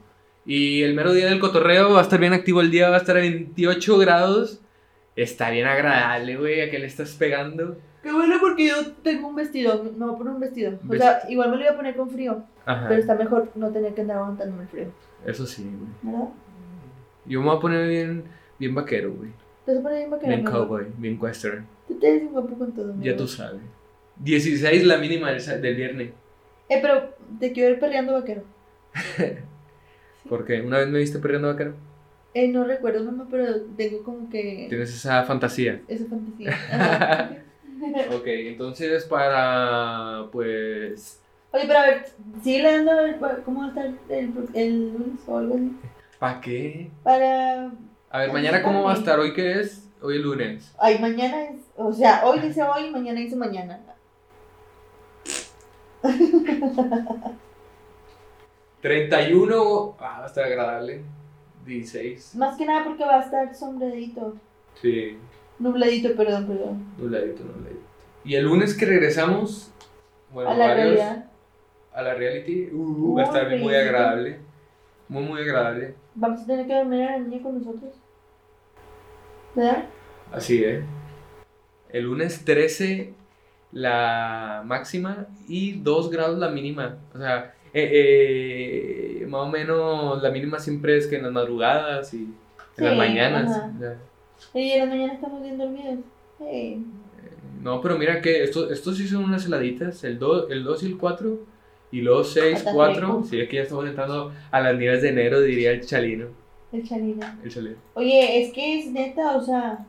Y 0.46 0.82
el 0.84 0.94
mero 0.94 1.14
día 1.14 1.28
del 1.28 1.40
cotorreo 1.40 1.94
va 1.94 2.00
a 2.00 2.04
estar 2.04 2.20
bien 2.20 2.34
activo 2.34 2.62
el 2.62 2.72
día, 2.72 2.90
va 2.90 2.96
a 2.96 3.00
estar 3.00 3.16
a 3.18 3.22
28 3.22 3.98
grados. 3.98 4.62
Está 5.16 5.52
bien 5.52 5.68
agradable, 5.68 6.36
güey, 6.38 6.62
a 6.62 6.70
que 6.72 6.80
le 6.80 6.88
estás 6.88 7.12
pegando. 7.14 7.78
Qué 8.02 8.12
bueno 8.12 8.36
porque 8.42 8.68
yo 8.68 8.92
tengo 9.04 9.28
un 9.30 9.36
vestido. 9.36 9.84
Me 9.84 10.06
voy 10.06 10.16
a 10.16 10.18
poner 10.18 10.34
un 10.34 10.40
vestido. 10.42 10.80
O 10.90 10.94
sea, 10.96 11.22
igual 11.30 11.52
me 11.52 11.58
lo 11.58 11.62
iba 11.64 11.72
a 11.72 11.76
poner 11.78 11.96
con 11.96 12.10
frío. 12.10 12.44
Ajá. 12.66 12.88
Pero 12.90 13.00
está 13.00 13.16
mejor 13.16 13.50
no 13.56 13.72
tener 13.72 13.94
que 13.94 14.02
andar 14.02 14.18
aguantándome 14.18 14.64
el 14.64 14.70
frío. 14.70 14.86
Eso 15.26 15.46
sí, 15.46 15.64
güey. 15.64 16.14
¿Verdad? 16.14 16.30
Yo 17.26 17.40
me 17.40 17.48
voy 17.48 17.58
a 17.58 17.60
poner 17.62 17.88
bien, 17.88 18.24
bien 18.60 18.76
vaquero, 18.76 19.14
güey. 19.14 19.32
Te 19.66 19.72
vas 19.72 19.80
a 19.80 19.84
poner 19.84 19.98
bien 20.00 20.12
bacana, 20.12 20.28
Bien 20.30 20.42
mi 20.44 20.48
amor. 20.50 20.62
cowboy, 20.68 20.86
bien 20.98 21.18
western. 21.22 21.66
Tú 21.88 22.00
te 22.00 22.12
ves 22.12 22.32
guapo 22.32 22.58
con 22.58 22.74
todo, 22.74 22.94
Ya 23.00 23.16
tú 23.16 23.28
sabes. 23.28 23.62
16 24.18 24.86
la 24.86 24.98
mínima 24.98 25.32
del, 25.32 25.62
del 25.62 25.76
viernes. 25.76 26.10
Eh, 26.70 26.80
pero 26.82 27.16
te 27.40 27.54
quiero 27.54 27.70
ver 27.70 27.80
perreando 27.80 28.14
vaquero. 28.14 28.44
Porque 30.30 30.62
una 30.62 30.78
vez 30.80 30.88
me 30.88 31.00
viste 31.00 31.20
perreando 31.20 31.50
vaquero. 31.50 31.74
Eh, 32.34 32.48
no 32.48 32.64
recuerdo, 32.64 33.04
mamá, 33.04 33.28
pero 33.30 33.62
tengo 33.78 34.04
como 34.04 34.30
que 34.30 34.66
Tienes 34.70 34.94
esa 34.94 35.24
fantasía. 35.24 35.82
esa 35.88 36.06
fantasía. 36.06 37.40
Ok, 38.16 38.24
entonces 38.28 39.04
para, 39.04 40.28
pues... 40.32 41.20
Oye, 41.52 41.66
pero 41.68 41.80
a 41.80 41.86
ver, 41.86 42.06
sigue 42.42 42.64
dando 42.64 42.92
a 42.92 43.02
ver 43.02 43.20
pa- 43.20 43.36
cómo 43.44 43.60
va 43.60 43.66
a 43.66 43.70
estar 43.70 43.86
el, 44.10 44.34
el 44.54 44.94
lunes 44.94 45.20
o 45.28 45.38
algo 45.38 45.56
así. 45.56 45.76
¿Para 46.18 46.40
qué? 46.40 46.90
Para. 47.04 47.72
A 48.10 48.20
ver, 48.20 48.32
mañana 48.32 48.64
cómo 48.64 48.84
va 48.84 48.94
a 48.94 48.96
estar. 48.96 49.20
¿Hoy 49.20 49.34
qué 49.34 49.60
es? 49.60 49.90
Hoy 50.02 50.16
es 50.16 50.22
lunes. 50.22 50.74
Ay, 50.80 50.98
mañana 51.00 51.44
es. 51.44 51.60
O 51.76 51.92
sea, 51.92 52.26
hoy 52.26 52.40
dice 52.40 52.64
hoy, 52.64 52.90
mañana 52.90 53.20
dice 53.20 53.36
mañana. 53.36 53.82
31. 58.84 59.96
Ah, 60.00 60.18
va 60.20 60.24
a 60.26 60.28
estar 60.28 60.44
agradable. 60.44 61.02
16. 61.66 62.36
Más 62.36 62.58
que 62.58 62.66
nada 62.66 62.84
porque 62.84 63.06
va 63.06 63.20
a 63.20 63.24
estar 63.24 63.56
sombreadito. 63.56 64.36
Sí, 64.82 65.18
Nubladito, 65.60 66.14
perdón, 66.16 66.48
perdón. 66.48 66.86
nubladito, 66.98 67.44
nubladito. 67.46 67.82
Y 68.26 68.36
el 68.36 68.44
lunes 68.44 68.74
que 68.76 68.86
regresamos, 68.86 69.72
bueno, 70.34 70.50
a 70.50 70.56
la 70.56 70.68
varios, 70.68 70.86
realidad. 70.96 71.26
a 71.94 72.02
la 72.02 72.14
reality, 72.16 72.70
uh, 72.74 73.16
va 73.16 73.22
a 73.22 73.26
estar 73.26 73.58
Muy 73.58 73.74
agradable. 73.74 74.40
Muy, 75.08 75.24
muy 75.24 75.42
agradable. 75.42 75.96
Vamos 76.16 76.42
a 76.42 76.46
tener 76.46 76.68
que 76.68 76.76
dormir 76.76 77.04
a 77.04 77.12
la 77.12 77.20
niña 77.20 77.42
con 77.42 77.58
nosotros. 77.60 77.94
¿Verdad? 79.56 79.86
Así, 80.32 80.64
¿eh? 80.64 80.84
El 81.90 82.04
lunes 82.06 82.44
13 82.44 83.14
la 83.72 84.64
máxima 84.66 85.28
y 85.48 85.80
2 85.80 86.12
grados 86.12 86.38
la 86.38 86.50
mínima. 86.50 86.98
O 87.14 87.18
sea, 87.18 87.54
eh, 87.74 89.20
eh, 89.22 89.26
más 89.28 89.42
o 89.42 89.50
menos 89.50 90.22
la 90.22 90.30
mínima 90.32 90.60
siempre 90.60 90.98
es 90.98 91.08
que 91.08 91.16
en 91.18 91.24
las 91.24 91.32
madrugadas 91.32 92.14
y 92.14 92.18
en 92.78 92.84
las 92.84 92.94
Sí, 92.94 92.98
mañanas. 93.00 93.50
O 93.76 93.80
sea, 93.80 93.98
Y 94.54 94.72
en 94.72 94.80
la 94.80 94.86
mañana 94.86 95.14
estamos 95.14 95.42
bien 95.42 95.58
dormidos. 95.58 96.00
Hey. 96.40 96.84
No, 97.62 97.80
pero 97.82 97.98
mira 97.98 98.22
que 98.22 98.44
estos, 98.44 98.72
estos 98.72 98.98
sí 98.98 99.08
son 99.08 99.24
unas 99.24 99.46
heladitas, 99.46 100.04
el 100.04 100.20
2, 100.20 100.48
el 100.52 100.64
2 100.64 100.84
y 100.84 100.86
el 100.88 100.98
4, 100.98 101.40
y 101.92 102.02
luego 102.02 102.24
6, 102.24 102.56
Hasta 102.58 102.74
4, 102.74 102.94
fresco. 102.94 103.24
sí, 103.24 103.42
aquí 103.42 103.56
ya 103.56 103.62
estamos 103.64 103.86
entrando 103.86 104.34
a 104.52 104.60
las 104.62 104.78
nieves 104.78 105.02
de 105.02 105.10
enero, 105.10 105.40
diría 105.42 105.72
el 105.72 105.86
chalino, 105.86 106.28
El 106.74 106.84
chalina. 106.88 107.40
el 107.44 107.50
chalino. 107.50 107.76
Oye, 107.94 108.44
es 108.44 108.52
que 108.54 108.80
es 108.80 108.88
neta, 108.92 109.38
o 109.38 109.42
sea. 109.42 109.86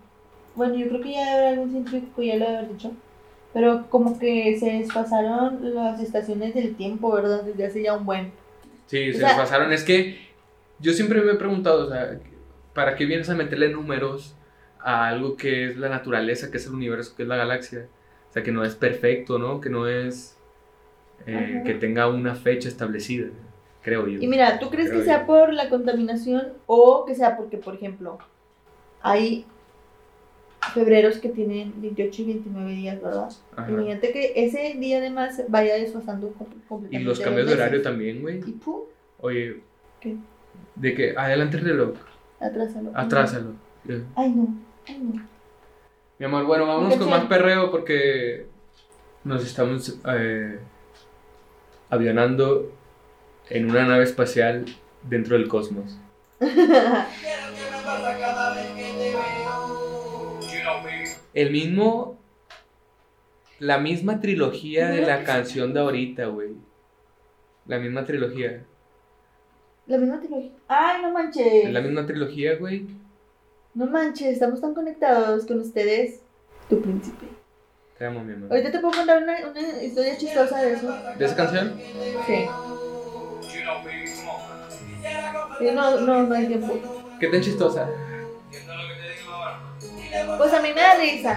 Bueno, 0.55 0.77
yo 0.77 0.89
creo 0.89 1.01
que 1.01 1.13
ya 1.15 1.35
haber 1.35 1.47
algún 1.55 1.71
científico 1.73 2.23
ya 2.23 2.37
lo 2.37 2.47
haber 2.47 2.69
dicho. 2.69 2.93
Pero 3.55 3.87
como 3.89 4.19
que 4.19 4.59
se 4.59 4.67
desfasaron 4.73 5.75
las 5.75 6.01
estaciones 6.01 6.55
del 6.55 6.75
tiempo, 6.77 7.13
¿verdad? 7.13 7.43
Desde 7.45 7.65
hace 7.67 7.83
ya 7.83 7.97
un 7.97 8.05
buen. 8.05 8.33
Sí, 8.87 9.09
O 9.11 9.13
se 9.13 9.21
sea- 9.21 9.29
les 9.29 9.37
pasaron, 9.39 9.73
es 9.73 9.85
que 9.85 10.19
yo 10.81 10.93
siempre 10.93 11.23
me 11.23 11.33
he 11.33 11.37
preguntado, 11.37 11.87
o 11.87 11.89
sea, 11.91 12.19
¿para 12.75 12.97
qué 12.97 13.07
vienes 13.07 13.31
a 13.31 13.35
meterle 13.35 13.69
números 13.71 14.35
a 14.81 15.07
algo 15.09 15.37
que 15.37 15.67
es 15.71 15.77
la 15.79 15.89
naturaleza, 15.89 16.51
que 16.51 16.59
es 16.59 16.67
el 16.67 16.75
universo, 16.75 17.15
que 17.17 17.23
es 17.23 17.29
la 17.29 17.37
galaxia? 17.37 17.87
O 18.29 18.33
sea, 18.35 18.43
que 18.43 18.51
no 18.53 18.65
es 18.65 18.75
perfecto, 18.75 19.39
¿no? 19.39 19.61
Que 19.61 19.71
no 19.71 19.87
es... 19.89 20.37
eh, 21.27 21.63
que 21.65 21.75
tenga 21.75 22.09
una 22.09 22.35
fecha 22.35 22.69
establecida, 22.69 23.29
creo 23.83 24.09
yo. 24.09 24.21
Y 24.21 24.27
mira, 24.27 24.59
¿tú 24.59 24.69
crees 24.69 24.91
que 24.91 25.05
sea 25.05 25.25
por 25.27 25.53
la 25.55 25.69
contaminación 25.71 26.49
o 26.67 27.05
que 27.07 27.15
sea 27.15 27.37
porque, 27.37 27.57
por 27.57 27.77
ejemplo, 27.77 28.19
hay 29.01 29.47
febreros 30.73 31.19
que 31.19 31.29
tienen 31.29 31.73
28 31.83 32.23
y 32.23 32.25
29 32.27 32.73
días, 32.73 33.03
¿verdad? 33.03 33.29
Ajá. 33.57 33.71
Imagínate 33.71 34.13
que 34.13 34.33
ese 34.37 34.75
día 34.79 34.99
además 34.99 35.43
vaya 35.49 35.75
desfasando 35.75 36.29
com- 36.33 36.47
Y 36.51 36.61
completamente. 36.69 37.05
los 37.09 37.21
cambios 37.21 37.47
de 37.49 37.53
horario 37.55 37.83
también, 37.83 38.23
güey. 38.23 38.39
Y 38.39 38.53
pum, 38.53 38.81
Oye, 39.21 39.61
¿Qué? 40.01 40.17
de 40.77 40.95
que 40.95 41.15
adelante 41.17 41.57
el 41.59 41.65
reloj, 41.65 41.95
atrásalo. 42.41 42.91
atrásalo. 42.95 43.51
Ay, 44.17 44.31
no. 44.31 44.49
Ay, 44.87 44.99
no. 45.03 45.27
Mi 46.19 46.27
amor, 46.27 46.45
bueno, 46.45 46.67
vámonos 46.67 46.97
con 46.97 47.11
más 47.11 47.25
perreo 47.25 47.71
porque 47.71 48.47
nos 49.25 49.45
estamos 49.45 49.99
eh, 50.09 50.59
avionando 51.91 52.73
en 53.51 53.69
una 53.71 53.85
nave 53.87 54.05
espacial 54.05 54.65
dentro 55.09 55.37
del 55.37 55.49
cosmos. 55.49 55.99
El 61.35 61.51
mismo, 61.51 62.17
la 63.59 63.79
misma 63.79 64.21
trilogía 64.21 64.89
de 64.89 65.03
la 65.03 65.25
canción 65.25 65.75
de 65.75 65.81
ahorita, 65.81 66.27
güey. 66.27 66.55
La 67.67 67.79
misma 67.79 68.05
trilogía. 68.05 68.65
La 69.87 69.99
misma 69.99 70.21
trilogía. 70.21 70.53
Ay, 70.69 71.03
no 71.03 71.11
manches. 71.13 71.65
Es 71.65 71.73
la 71.73 71.81
misma 71.81 72.07
trilogía, 72.07 72.57
güey. 72.57 72.87
No 73.75 73.87
manches, 73.87 74.29
estamos 74.29 74.61
tan 74.61 74.75
conectados 74.75 75.45
con 75.45 75.59
ustedes. 75.59 76.21
Tu 76.69 76.81
príncipe. 76.81 77.27
Te 77.99 78.07
amo, 78.07 78.23
mi 78.23 78.33
amor. 78.33 78.51
Ahorita 78.51 78.71
te 78.71 78.79
puedo 78.79 78.97
contar 78.97 79.23
una, 79.23 79.35
una 79.51 79.83
historia 79.83 80.17
chistosa 80.17 80.63
de 80.63 80.73
eso. 80.75 80.95
¿De 81.19 81.25
esa 81.25 81.37
canción? 81.37 81.75
Sí. 82.27 82.47
Sí, 85.59 85.71
no, 85.73 86.01
no, 86.01 86.23
no 86.23 86.35
hay 86.35 86.47
tiempo. 86.47 86.79
¿Qué 87.19 87.29
tan 87.29 87.41
chistosa? 87.41 87.89
Pues 90.39 90.53
a 90.53 90.61
mí 90.61 90.73
me 90.73 90.81
da 90.81 90.95
risa. 90.95 91.37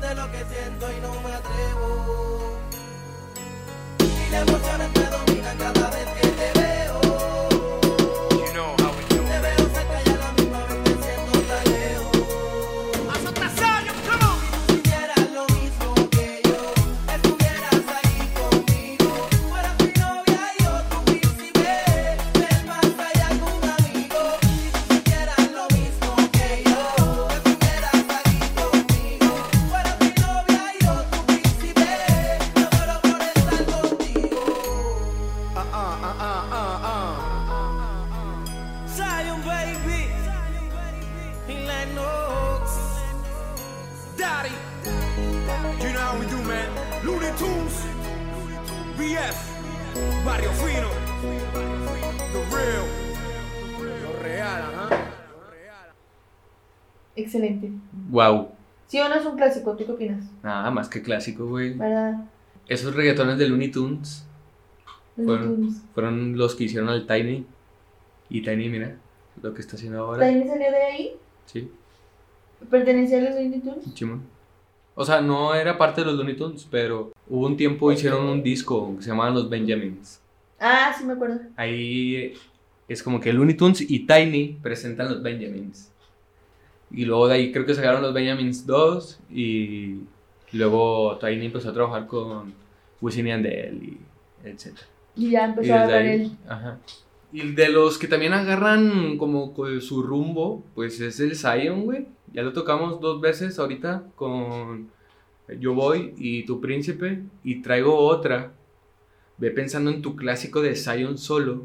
Confesarte 0.00 0.14
lo 0.14 0.30
que 0.32 0.44
siento 0.54 0.92
y 0.92 1.00
no 1.00 1.12
me 1.20 1.32
atrevo. 1.34 2.58
Y 3.98 4.30
la 4.30 4.40
emoción 4.40 4.80
me 4.94 5.04
domina 5.04 5.54
cada 5.58 5.90
vez 5.90 6.09
un 59.30 59.36
clásico? 59.36 59.76
¿Tú 59.76 59.86
qué 59.86 59.92
opinas? 59.92 60.24
Nada 60.42 60.70
más 60.70 60.88
que 60.88 61.02
clásico, 61.02 61.46
güey. 61.46 61.74
¿Verdad? 61.74 62.24
Esos 62.68 62.94
reggaetones 62.94 63.38
de 63.38 63.48
Looney 63.48 63.70
Tunes 63.70 64.26
fueron 65.94 66.36
los 66.36 66.54
que 66.54 66.64
hicieron 66.64 66.88
al 66.88 67.06
Tiny. 67.06 67.44
Y 68.28 68.42
Tiny, 68.42 68.68
mira, 68.68 68.96
lo 69.42 69.52
que 69.54 69.60
está 69.60 69.76
haciendo 69.76 70.00
ahora. 70.00 70.26
¿Tiny 70.26 70.46
salió 70.46 70.70
de 70.70 70.82
ahí? 70.82 71.12
Sí, 71.46 71.70
¿Pertenecía 72.70 73.18
a 73.18 73.22
los 73.22 73.34
Looney 73.34 73.60
Tunes? 73.60 73.94
chimón. 73.94 74.22
O 74.94 75.04
sea, 75.04 75.20
no 75.20 75.54
era 75.54 75.78
parte 75.78 76.02
de 76.02 76.06
los 76.08 76.16
Looney 76.16 76.36
Tunes, 76.36 76.66
pero 76.70 77.12
hubo 77.28 77.46
un 77.46 77.56
tiempo 77.56 77.90
hicieron 77.90 78.26
un 78.26 78.42
disco 78.42 78.94
que 78.96 79.02
se 79.02 79.08
llamaban 79.08 79.34
Los 79.34 79.48
Benjamins. 79.48 80.20
Ah, 80.58 80.94
sí 80.96 81.04
me 81.04 81.14
acuerdo. 81.14 81.40
Ahí 81.56 82.34
es 82.86 83.02
como 83.02 83.18
que 83.18 83.32
Looney 83.32 83.56
Tunes 83.56 83.80
y 83.80 84.06
Tiny 84.06 84.58
presentan 84.62 85.08
los 85.08 85.22
Benjamins. 85.22 85.90
Y 86.92 87.04
luego 87.04 87.28
de 87.28 87.34
ahí 87.34 87.52
creo 87.52 87.66
que 87.66 87.74
sacaron 87.74 88.02
los 88.02 88.12
Benjamins 88.14 88.66
2 88.66 89.20
y 89.30 90.00
luego 90.52 91.18
Tiny 91.18 91.46
empezó 91.46 91.70
a 91.70 91.74
trabajar 91.74 92.06
con 92.06 92.52
Wisin 93.00 93.26
y 93.26 93.30
Yandel 93.30 93.82
y 93.82 93.98
etc. 94.48 94.78
Y 95.16 95.30
ya 95.30 95.46
Y 95.62 95.68
empezó 95.68 95.74
a 95.74 95.82
agarrar 95.82 96.02
ahí, 96.02 96.08
él. 96.08 96.32
ajá. 96.48 96.78
Y 97.32 97.52
de 97.52 97.68
los 97.68 97.96
que 97.98 98.08
también 98.08 98.32
agarran 98.32 99.16
como 99.18 99.54
co- 99.54 99.80
su 99.80 100.02
rumbo, 100.02 100.64
pues 100.74 101.00
es 101.00 101.20
el 101.20 101.36
Zion, 101.36 101.84
güey. 101.84 102.06
Ya 102.32 102.42
lo 102.42 102.52
tocamos 102.52 103.00
dos 103.00 103.20
veces 103.20 103.58
ahorita 103.58 104.04
con 104.16 104.90
Yo 105.60 105.74
Voy 105.74 106.14
y 106.18 106.44
Tu 106.44 106.60
Príncipe. 106.60 107.22
Y 107.44 107.62
traigo 107.62 107.96
otra. 107.96 108.52
Ve 109.38 109.50
pensando 109.52 109.90
en 109.90 110.02
tu 110.02 110.16
clásico 110.16 110.60
de 110.60 110.74
Zion 110.76 111.18
solo. 111.18 111.62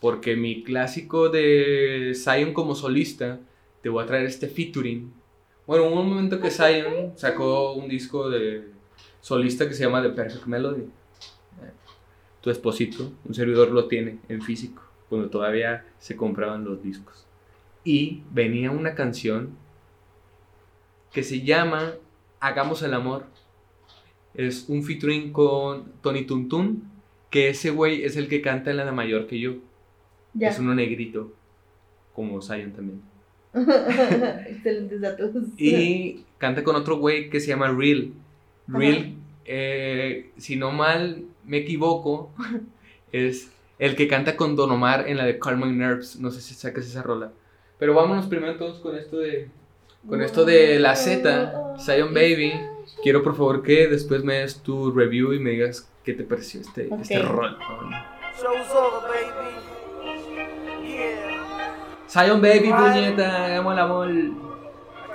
Porque 0.00 0.34
mi 0.36 0.62
clásico 0.62 1.28
de 1.28 2.12
Zion 2.14 2.54
como 2.54 2.74
solista, 2.74 3.38
te 3.82 3.88
voy 3.88 4.04
a 4.04 4.06
traer 4.06 4.26
este 4.26 4.48
featuring. 4.48 5.12
Bueno, 5.66 5.84
hubo 5.84 6.00
un 6.00 6.08
momento 6.08 6.40
que 6.40 6.50
Zion 6.50 7.12
sacó 7.16 7.74
un 7.74 7.88
disco 7.88 8.28
de 8.28 8.68
solista 9.20 9.68
que 9.68 9.74
se 9.74 9.84
llama 9.84 10.02
The 10.02 10.10
Perfect 10.10 10.46
Melody 10.46 10.86
tu 12.40 12.50
esposito, 12.50 13.12
un 13.24 13.34
servidor 13.34 13.70
lo 13.70 13.86
tiene 13.86 14.18
en 14.28 14.42
físico, 14.42 14.82
cuando 15.08 15.28
todavía 15.28 15.84
se 15.98 16.16
compraban 16.16 16.64
los 16.64 16.82
discos. 16.82 17.26
Y 17.84 18.22
venía 18.30 18.70
una 18.70 18.94
canción 18.94 19.56
que 21.12 21.22
se 21.22 21.42
llama 21.42 21.94
Hagamos 22.40 22.82
el 22.82 22.94
amor. 22.94 23.26
Es 24.34 24.68
un 24.68 24.82
featuring 24.82 25.32
con 25.32 25.92
Tony 26.02 26.24
Tuntun, 26.24 26.90
que 27.30 27.50
ese 27.50 27.70
güey 27.70 28.04
es 28.04 28.16
el 28.16 28.28
que 28.28 28.42
canta 28.42 28.70
en 28.70 28.78
la 28.78 28.92
mayor 28.92 29.26
que 29.26 29.38
yo. 29.38 29.56
Ya. 30.32 30.48
Es 30.48 30.58
uno 30.58 30.74
negrito, 30.74 31.32
como 32.14 32.40
Zion 32.40 32.72
también. 32.72 33.02
Excelentes 34.48 35.00
datos. 35.00 35.30
Y 35.56 36.24
canta 36.38 36.62
con 36.64 36.76
otro 36.76 36.98
güey 36.98 37.30
que 37.30 37.40
se 37.40 37.48
llama 37.48 37.68
Real. 37.68 38.12
Real, 38.68 39.14
eh, 39.44 40.30
si 40.36 40.56
no 40.56 40.70
mal 40.70 41.24
me 41.44 41.58
equivoco, 41.58 42.30
es 43.12 43.50
el 43.78 43.96
que 43.96 44.06
canta 44.08 44.36
con 44.36 44.54
Don 44.56 44.70
Omar 44.70 45.08
en 45.08 45.16
la 45.16 45.24
de 45.24 45.38
Carmen 45.38 45.76
Nerves. 45.78 46.18
No 46.20 46.30
sé 46.30 46.40
si 46.40 46.54
sacas 46.54 46.86
esa 46.86 47.02
rola. 47.02 47.32
Pero 47.78 47.94
vámonos 47.94 48.26
primero 48.26 48.52
entonces 48.52 48.80
con 48.80 48.94
esto 48.96 49.18
de, 49.18 49.48
con 50.06 50.20
esto 50.20 50.44
de 50.44 50.78
la 50.78 50.94
Z, 50.96 51.76
Zion 51.78 52.14
Baby. 52.14 52.52
Quiero 53.02 53.22
por 53.22 53.34
favor 53.34 53.62
que 53.62 53.88
después 53.88 54.22
me 54.22 54.34
des 54.34 54.56
tu 54.62 54.92
review 54.92 55.32
y 55.32 55.38
me 55.38 55.50
digas 55.50 55.90
qué 56.04 56.12
te 56.12 56.24
pareció 56.24 56.60
este, 56.60 56.88
Ok. 56.90 57.00
este 57.00 57.18
rol. 57.22 57.56
Show's 58.38 58.70
over, 58.70 59.08
baby. 59.08 59.69
Zion 62.10 62.42
Baby, 62.42 62.72
puñeta, 62.72 63.44
hagamos 63.44 63.72
el 63.72 63.78
amor. 63.78 64.10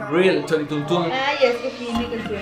Real, 0.10 0.45
Tony 0.45 0.63
Tuntun. 0.63 1.12
Ah, 1.12 1.34
ya 1.41 1.49
escogí 1.49 1.91
mi 1.91 2.05
canción. 2.05 2.41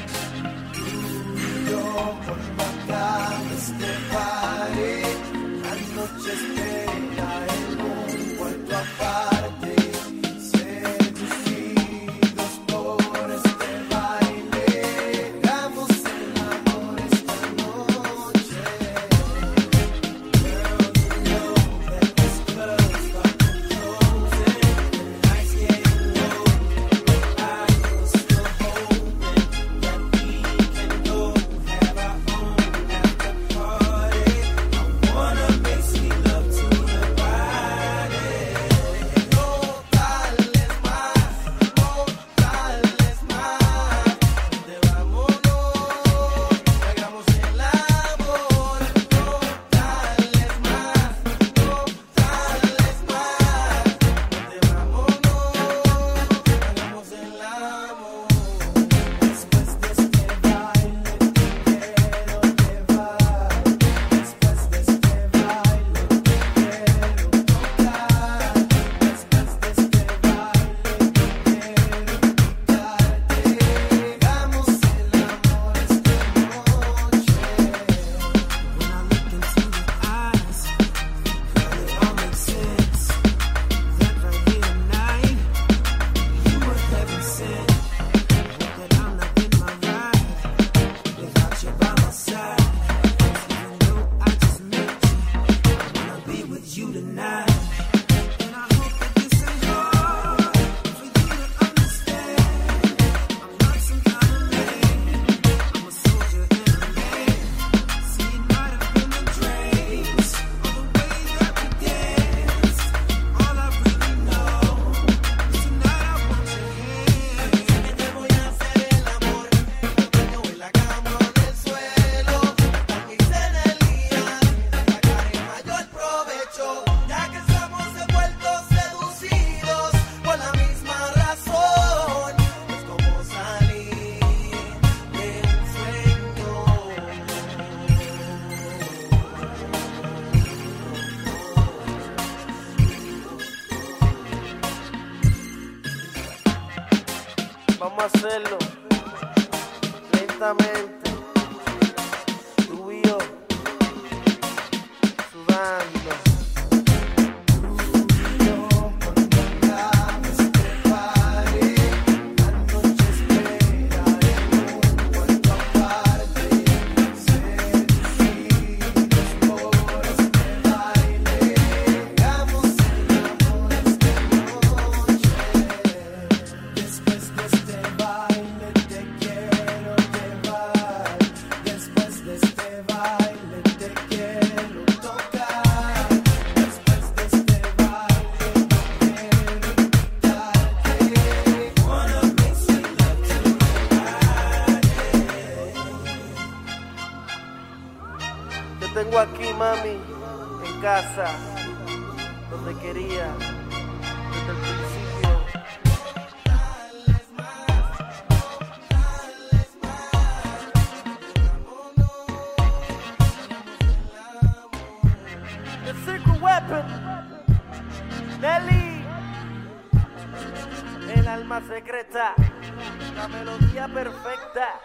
Perfecta, 223.88 224.80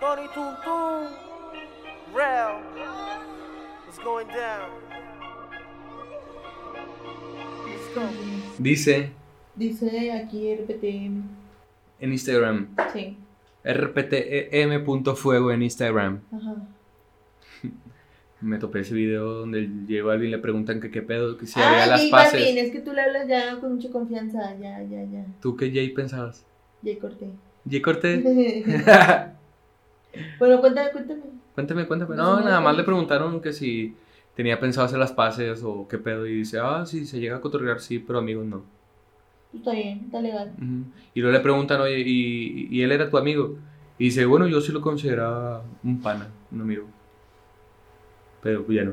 Tony 0.00 0.28
Tuntun, 0.34 1.08
Real, 2.14 2.60
it's 3.88 3.98
going 3.98 4.28
down. 4.28 4.70
Let's 7.66 7.94
go. 7.94 8.02
Dice 8.58 9.10
Dice 9.54 10.12
aquí 10.12 10.54
RPTM. 10.54 11.22
en 12.00 12.12
Instagram, 12.12 12.68
Sí. 12.92 13.16
rptm.fuego 13.64 15.52
en 15.52 15.62
Instagram. 15.62 16.20
Ajá. 16.32 16.54
Me 18.40 18.58
topé 18.58 18.80
ese 18.80 18.94
video 18.94 19.34
donde 19.40 19.68
llegó 19.86 20.10
alguien 20.10 20.28
y 20.30 20.32
le 20.32 20.38
preguntan 20.38 20.80
que 20.80 20.90
qué 20.90 21.02
pedo, 21.02 21.36
que 21.36 21.46
si 21.46 21.58
ah, 21.60 21.68
había 21.68 21.86
las. 21.86 22.10
Balvin, 22.10 22.58
es 22.58 22.70
que 22.70 22.80
tú 22.80 22.92
le 22.92 23.02
hablas 23.02 23.26
ya 23.26 23.58
con 23.60 23.74
mucha 23.74 23.90
confianza. 23.90 24.56
Ya, 24.58 24.80
ya, 24.84 25.04
ya. 25.04 25.26
¿Tú 25.42 25.56
qué 25.56 25.70
Jay 25.72 25.88
pensabas? 25.90 26.46
Ya 26.82 26.96
corté. 26.98 27.30
¿Jay 27.68 27.80
Cortés? 27.80 28.22
bueno, 30.38 30.60
cuéntame, 30.60 30.90
cuéntame. 30.92 31.20
Cuéntame, 31.54 31.86
cuéntame. 31.86 32.16
No, 32.16 32.40
nada 32.40 32.60
más 32.60 32.76
le 32.76 32.84
preguntaron 32.84 33.40
que 33.40 33.52
si 33.52 33.94
tenía 34.36 34.60
pensado 34.60 34.86
hacer 34.86 34.98
las 34.98 35.12
paces 35.12 35.62
o 35.64 35.86
qué 35.88 35.98
pedo. 35.98 36.26
Y 36.26 36.34
dice, 36.36 36.58
ah, 36.60 36.84
si 36.86 37.04
se 37.06 37.18
llega 37.20 37.36
a 37.36 37.40
cotorrear, 37.40 37.80
sí, 37.80 37.98
pero 37.98 38.20
amigos 38.20 38.46
no. 38.46 38.62
Pues 39.50 39.60
Está 39.62 39.72
bien, 39.72 40.02
está 40.04 40.20
legal. 40.20 40.52
Y 41.14 41.20
luego 41.20 41.36
le 41.36 41.42
preguntan, 41.42 41.80
oye, 41.80 41.98
¿y, 42.00 42.68
y 42.70 42.82
él 42.82 42.92
era 42.92 43.10
tu 43.10 43.16
amigo? 43.18 43.56
Y 43.98 44.04
dice, 44.04 44.24
bueno, 44.26 44.46
yo 44.46 44.60
sí 44.60 44.70
lo 44.72 44.80
consideraba 44.80 45.64
un 45.82 46.00
pana, 46.00 46.28
un 46.52 46.60
amigo. 46.60 46.84
Pero 48.42 48.64
ya 48.70 48.84
no. 48.84 48.92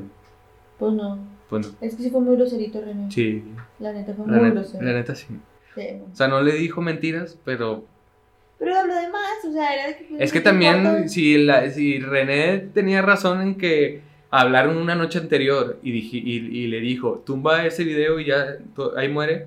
Pues 0.78 0.92
no. 0.94 1.18
Pues 1.48 1.66
no. 1.68 1.74
Es 1.80 1.94
que 1.94 2.02
sí 2.02 2.10
fue 2.10 2.20
muy 2.20 2.34
groserito, 2.36 2.80
René. 2.80 3.08
Sí, 3.10 3.44
La 3.78 3.92
neta 3.92 4.12
fue 4.14 4.26
la, 4.26 4.38
muy 4.38 4.46
net- 4.48 4.54
grosero. 4.54 4.84
la 4.84 4.92
neta 4.94 5.14
sí. 5.14 5.26
Sí. 5.76 5.82
O 6.12 6.16
sea, 6.16 6.26
no 6.26 6.40
le 6.42 6.52
dijo 6.54 6.80
mentiras, 6.80 7.38
pero 7.44 7.84
Pero 8.58 8.86
lo 8.86 8.94
demás, 8.94 9.44
o 9.48 9.52
sea, 9.52 9.74
era 9.74 9.86
de 9.88 9.96
que. 9.98 10.04
pues, 10.04 10.20
Es 10.22 10.32
que 10.32 10.38
¿qué 10.38 10.42
te 10.42 10.50
también, 10.50 10.76
importa? 10.78 11.08
si, 11.08 11.38
la, 11.38 11.70
si 11.70 11.98
René 12.00 12.58
tenía 12.72 13.02
razón 13.02 13.42
en 13.42 13.54
que 13.56 14.00
hablaron 14.30 14.76
una 14.78 14.94
noche 14.94 15.18
anterior 15.18 15.78
y, 15.82 15.92
dije- 15.92 16.16
y, 16.24 16.36
y 16.60 16.66
le 16.68 16.80
dijo, 16.80 17.22
tumba 17.24 17.66
ese 17.66 17.84
video 17.84 18.18
y 18.18 18.24
ya 18.26 18.56
ahí 18.96 19.08
muere, 19.08 19.46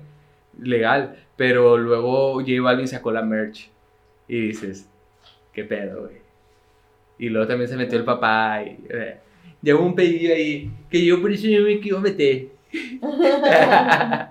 legal. 0.60 1.16
Pero 1.36 1.76
luego 1.78 2.34
J 2.40 2.60
Balvin 2.62 2.86
sacó 2.88 3.10
la 3.10 3.22
merch 3.22 3.68
y 4.28 4.40
dices, 4.48 4.88
qué 5.52 5.64
pedo, 5.64 6.02
güey. 6.02 6.16
Y 7.18 7.28
luego 7.30 7.46
también 7.48 7.68
se 7.68 7.76
metió 7.76 7.98
el 7.98 8.04
papá 8.04 8.62
y 8.64 8.78
eh, 8.90 9.16
llevó 9.60 9.84
un 9.84 9.94
pedido 9.94 10.34
ahí 10.34 10.70
que 10.90 11.04
yo 11.04 11.20
por 11.20 11.32
eso 11.32 11.46
no 11.48 11.64
me 11.66 11.80
quiero 11.80 12.00
meter. 12.00 12.46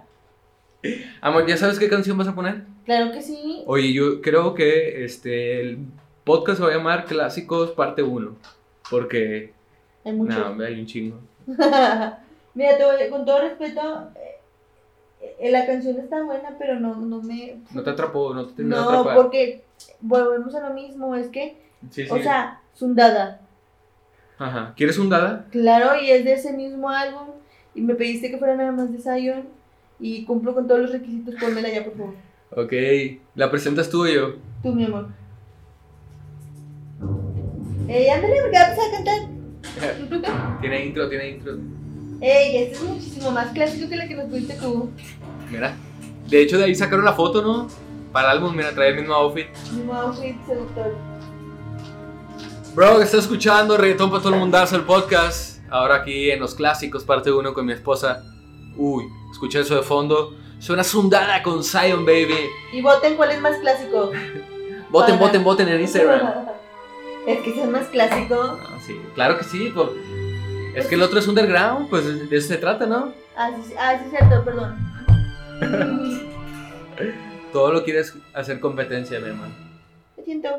Amor, 1.22 1.46
¿ya 1.48 1.58
sabes 1.58 1.78
qué 1.80 1.90
canción 1.90 2.18
vas 2.18 2.28
a 2.28 2.36
poner? 2.36 2.64
Claro 2.86 3.12
que 3.12 3.22
sí. 3.22 3.49
Oye, 3.72 3.94
yo 3.94 4.20
creo 4.22 4.56
que 4.56 5.06
este 5.06 5.62
el 5.62 5.78
podcast 6.24 6.58
se 6.58 6.66
va 6.66 6.72
a 6.72 6.76
llamar 6.78 7.06
Clásicos 7.06 7.70
Parte 7.70 8.02
1. 8.02 8.36
Porque, 8.90 9.54
Hay 10.04 10.14
mucho. 10.14 10.56
no, 10.56 10.64
hay 10.64 10.80
un 10.80 10.88
chingo. 10.88 11.20
Mira, 12.56 12.78
te 12.78 12.84
voy- 12.84 13.10
con 13.12 13.26
todo 13.26 13.42
respeto, 13.42 14.10
eh, 14.16 15.28
eh, 15.40 15.52
la 15.52 15.68
canción 15.68 16.00
está 16.00 16.24
buena, 16.24 16.56
pero 16.58 16.80
no, 16.80 16.96
no 16.96 17.22
me. 17.22 17.58
No 17.72 17.84
te 17.84 17.92
atrapó, 17.92 18.34
no 18.34 18.48
te 18.48 18.54
terminó 18.54 18.78
de 18.78 18.82
No, 18.82 18.90
atrapar. 18.90 19.16
porque 19.16 19.64
volvemos 20.02 20.56
a 20.56 20.68
lo 20.68 20.74
mismo, 20.74 21.14
es 21.14 21.28
que, 21.28 21.58
Sí, 21.92 22.06
sí. 22.06 22.10
o 22.12 22.18
sea, 22.24 22.62
Sundada, 22.74 23.42
Ajá. 24.40 24.74
¿Quieres 24.76 24.98
un 24.98 25.10
dada? 25.10 25.46
claro, 25.52 26.02
y 26.02 26.10
es 26.10 26.24
de 26.26 26.34
ese 26.34 26.54
mismo 26.54 26.90
álbum, 26.90 27.28
y 27.76 27.82
me 27.82 27.94
pediste 27.94 28.32
que 28.32 28.38
fuera 28.40 28.56
nada 28.56 28.72
más 28.72 28.92
de 28.92 28.98
Zion, 28.98 29.44
y 30.00 30.26
cumplo 30.26 30.56
con 30.56 30.68
todos 30.68 30.82
los 30.82 30.92
requisitos, 30.92 31.36
pónmela 31.36 31.70
ya, 31.70 31.84
por 31.84 31.96
favor. 31.96 32.14
Ok. 32.64 32.74
¿La 33.36 33.50
presentas 33.50 33.90
tú 33.90 34.04
o 34.04 34.08
yo? 34.08 34.34
Tú, 34.62 34.74
mi 34.74 34.86
amor. 34.86 35.08
Ey, 37.88 38.10
ándale, 38.10 38.36
porque 38.42 38.58
vas 38.58 38.78
a 38.78 38.92
cantar. 38.92 40.60
Tiene 40.62 40.86
intro, 40.86 41.08
tiene 41.10 41.30
intro. 41.30 41.54
Ey, 42.22 42.58
este 42.58 42.76
es 42.76 42.84
muchísimo 42.84 43.32
más 43.32 43.52
clásico 43.52 43.88
que 43.90 43.96
la 43.96 44.08
que 44.08 44.16
nos 44.16 44.26
pusiste 44.26 44.56
tú. 44.56 44.90
Mira. 45.50 45.74
De 46.28 46.42
hecho, 46.42 46.58
de 46.58 46.66
ahí 46.66 46.76
sacaron 46.76 47.06
la 47.06 47.14
foto, 47.14 47.42
¿no? 47.42 47.68
Para 48.12 48.32
el 48.32 48.38
álbum, 48.38 48.56
mira, 48.56 48.72
trae 48.72 48.90
el 48.90 48.98
mismo 48.98 49.14
outfit. 49.14 49.48
Mismo 49.72 49.94
outfit 49.94 50.36
seductor. 50.46 50.96
Bro, 52.76 53.02
estás 53.02 53.22
escuchando 53.22 53.78
Reggaetón 53.78 54.10
para 54.10 54.22
todo 54.22 54.34
el 54.34 54.40
mundazo, 54.40 54.76
el 54.76 54.84
podcast. 54.84 55.60
Ahora 55.70 55.96
aquí 55.96 56.30
en 56.30 56.40
Los 56.40 56.56
Clásicos, 56.56 57.04
parte 57.04 57.32
1 57.32 57.54
con 57.54 57.66
mi 57.66 57.74
esposa. 57.74 58.24
Uy, 58.76 59.06
escucha 59.32 59.60
eso 59.60 59.76
de 59.76 59.84
fondo. 59.84 60.36
Suena 60.60 60.84
Sundada 60.84 61.42
con 61.42 61.64
Zion, 61.64 62.06
baby. 62.06 62.36
Y 62.74 62.82
voten 62.82 63.16
cuál 63.16 63.32
es 63.32 63.42
más 63.42 63.58
clásico. 63.58 64.12
Voten, 64.90 65.16
Para- 65.18 65.28
voten, 65.28 65.44
voten 65.44 65.68
en 65.68 65.82
Instagram. 65.82 66.48
Es 67.28 67.42
que 67.42 67.62
es 67.62 67.68
más 67.70 67.86
clásico. 67.88 68.36
Ah, 68.42 68.80
sí, 68.84 69.00
claro 69.14 69.38
que 69.38 69.44
sí. 69.44 69.72
pues, 69.76 69.90
es 70.74 70.88
que 70.88 70.96
el 70.96 71.02
otro 71.04 71.20
es 71.20 71.28
underground, 71.28 71.88
pues 71.90 72.28
de 72.30 72.36
eso 72.36 72.48
se 72.48 72.58
trata, 72.58 72.88
¿no? 72.88 73.14
Ah, 73.38 73.52
sí, 73.56 73.62
sí, 73.68 73.74
ah, 73.78 73.96
sí, 74.00 74.06
es 74.06 74.10
cierto, 74.18 74.44
perdón. 74.44 74.76
Todo 77.54 77.72
lo 77.74 77.84
quieres 77.84 78.16
hacer 78.34 78.60
competencia, 78.60 79.20
mi 79.20 79.28
hermano. 79.28 79.54
Lo 80.18 80.24
siento. 80.24 80.50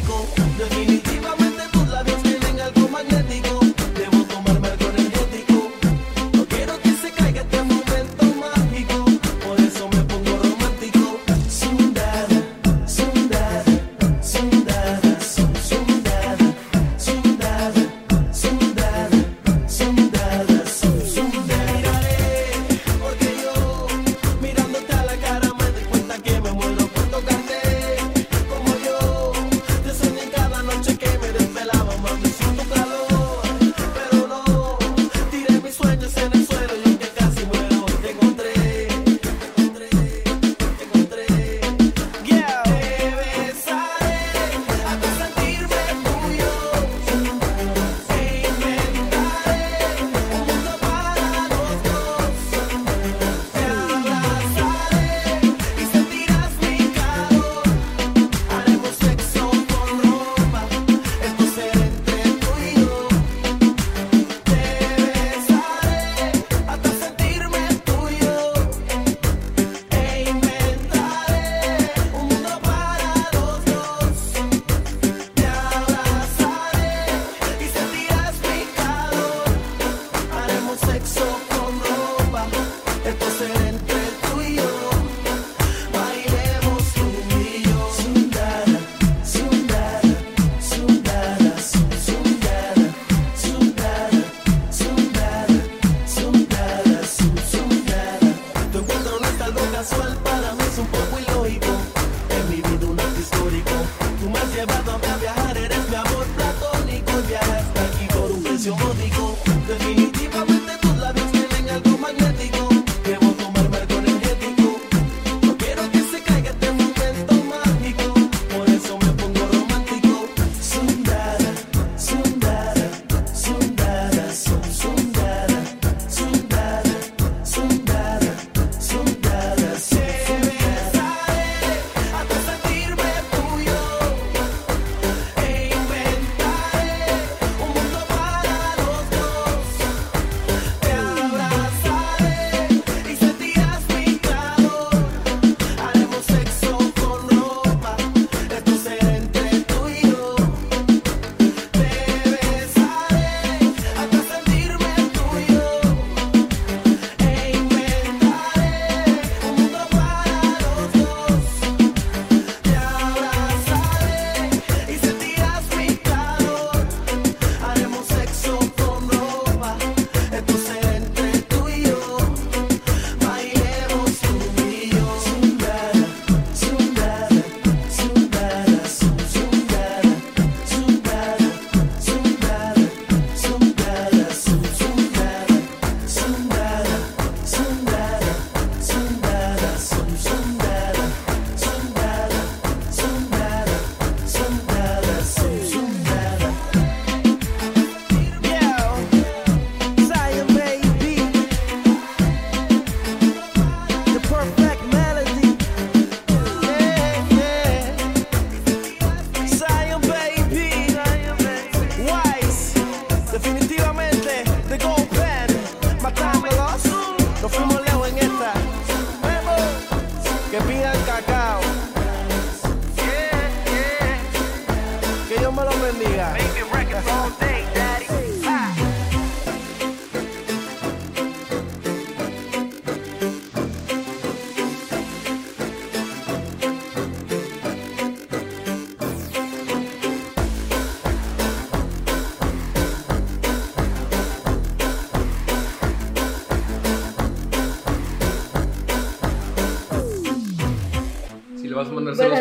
Precio 0.00 0.93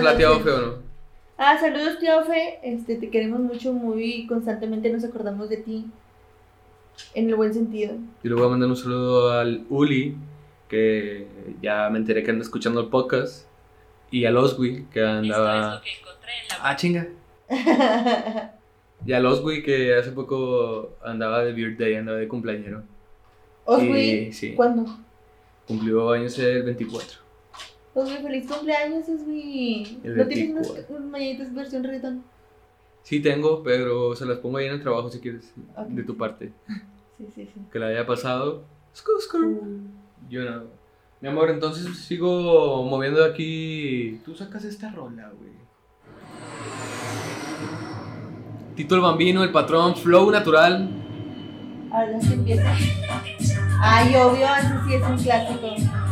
mandar 0.04 0.12
Buenas 0.12 0.12
saludos 0.12 0.12
a 0.12 0.12
la 0.12 0.18
tía 0.18 0.28
noches. 0.28 0.42
Ofe 0.42 0.52
o 0.52 0.62
no. 0.68 0.84
Ah, 1.38 1.58
saludos, 1.60 2.00
tía 2.00 2.18
Ofe. 2.20 2.60
Este, 2.64 2.96
te 2.96 3.10
queremos 3.10 3.40
mucho, 3.40 3.74
muy 3.74 4.28
constantemente 4.28 4.90
nos 4.90 5.04
acordamos 5.04 5.50
de 5.50 5.58
ti. 5.58 5.86
En 7.16 7.28
el 7.30 7.36
buen 7.36 7.54
sentido. 7.54 7.96
Yo 8.24 8.30
le 8.30 8.36
voy 8.36 8.46
a 8.46 8.50
mandar 8.50 8.70
un 8.70 8.78
saludo 8.78 9.32
al 9.32 9.66
Uli, 9.70 10.16
que 10.70 11.28
ya 11.62 11.90
me 11.90 11.98
enteré 11.98 12.24
que 12.24 12.32
anda 12.32 12.44
escuchando 12.44 12.82
el 12.82 12.88
podcast. 12.88 13.48
Y 14.12 14.26
al 14.26 14.38
Oswi, 14.38 14.86
que 14.94 15.04
andaba. 15.04 15.82
Ah, 16.62 16.76
chinga. 16.76 17.08
Y 19.06 19.12
al 19.12 19.26
Oswi, 19.26 19.64
que 19.64 19.96
hace 19.96 20.12
poco 20.14 20.94
andaba 21.04 21.44
de 21.44 21.52
birthday, 21.52 21.96
andaba 21.96 22.18
de 22.20 22.28
cumpleañero. 22.30 22.84
Oswi, 23.66 24.00
Y 24.00 24.32
sí, 24.34 24.54
¿cuándo? 24.54 24.86
cumplió 25.68 26.12
años 26.12 26.38
el 26.40 26.64
24. 26.64 27.20
Oswi, 27.94 28.18
feliz 28.18 28.48
cumpleaños, 28.48 29.08
Oswi. 29.08 30.00
El 30.04 30.18
¿No 30.18 30.28
tienes 30.28 30.50
unas 30.52 30.68
24. 30.68 30.96
unas 30.96 31.12
mañanitas 31.12 31.54
versión 31.54 31.84
reggaetón? 31.84 32.24
Sí 33.04 33.20
tengo, 33.20 33.62
pero 33.64 34.16
se 34.16 34.26
las 34.26 34.38
pongo 34.40 34.58
ahí 34.58 34.68
en 34.68 34.74
el 34.74 34.82
trabajo 34.82 35.10
si 35.10 35.20
quieres, 35.20 35.54
de 35.90 36.04
tu 36.04 36.18
parte. 36.18 36.54
Sí, 37.18 37.28
sí, 37.36 37.50
sí. 37.54 37.62
Que 37.72 37.80
la 37.80 37.88
haya 37.88 38.06
pasado. 38.06 38.64
Uh, 39.06 39.90
Yo 40.30 40.44
no. 40.44 40.64
Mi 41.22 41.28
amor, 41.30 41.50
entonces 41.50 41.98
sigo 41.98 42.84
moviendo 42.84 43.24
aquí. 43.24 44.22
Tú 44.26 44.36
sacas 44.36 44.64
esta 44.66 44.90
rola, 44.92 45.32
güey. 45.38 45.54
Tito 48.76 48.96
el 48.96 49.02
Bambino, 49.02 49.44
el 49.44 49.52
patrón, 49.52 49.96
flow 49.96 50.32
natural. 50.32 50.90
Ahora 51.92 52.20
sí 52.20 52.34
empieza. 52.34 52.74
Ay, 53.80 54.16
obvio, 54.16 54.48
ese 54.56 54.74
sí 54.88 54.94
es 54.96 55.04
un 55.04 55.18
clásico. 55.18 56.03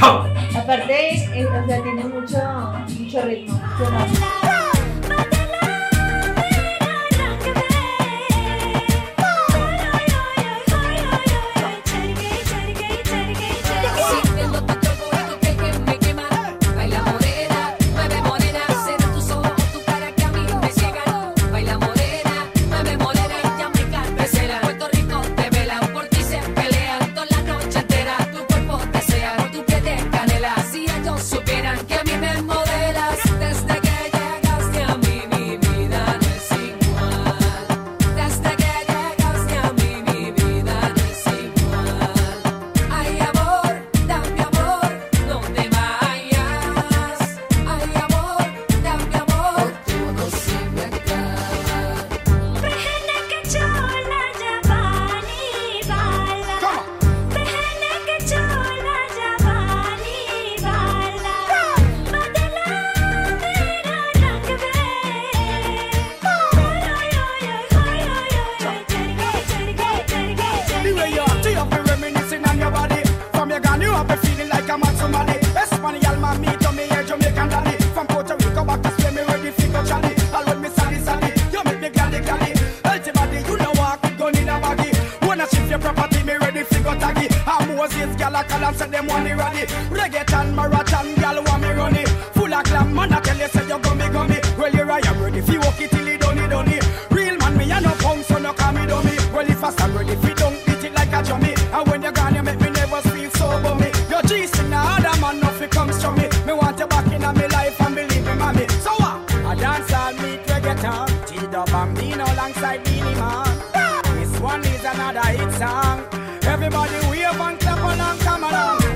Aparte, 0.00 1.24
eh, 1.34 1.46
o 1.46 1.66
sea, 1.66 1.82
tiene 1.82 2.04
mucho, 2.04 2.38
mucho 2.98 3.22
ritmo. 3.22 3.60
I'm 74.70 74.82
at 74.82 74.94
somebody. 74.96 75.32
Espanyol 75.56 76.20
man, 76.20 76.40
me 76.40 76.82
here 76.82 77.02
Jamaican 77.02 77.48
daddy. 77.48 77.82
From 77.94 78.06
Puerto 78.06 78.36
Rico 78.36 78.64
back 78.64 78.82
to 78.82 78.90
Spain, 79.00 79.14
me 79.14 79.22
ready 79.22 79.50
for 79.50 79.68
go 79.72 79.82
jolly. 79.84 80.14
All 80.34 80.44
when 80.44 80.60
me 80.60 80.68
sally 80.68 80.98
sally, 81.00 81.32
you 81.50 81.64
make 81.64 81.80
me 81.80 81.88
gladly 81.88 82.20
gladly. 82.20 82.52
Ultimately, 82.84 83.40
you 83.48 83.56
know 83.56 83.72
walk 83.76 84.02
with 84.02 84.18
gun 84.18 84.36
in 84.36 84.48
a 84.48 84.60
baggy. 84.60 84.90
Wanna 85.26 85.48
shift 85.48 85.70
your 85.70 85.78
property, 85.78 86.22
me 86.22 86.36
ready 86.36 86.62
for 86.64 86.82
go 86.82 86.94
taggy. 86.96 87.32
I'm 87.46 87.76
Moses, 87.76 88.14
gal 88.16 88.34
a 88.34 88.44
call 88.44 88.64
and 88.64 88.76
say 88.76 88.88
them 88.88 89.06
want 89.06 89.26
it 89.26 89.36
ready. 89.36 89.64
Reggaeton, 89.88 90.54
marathon, 90.54 91.14
gal 91.14 91.47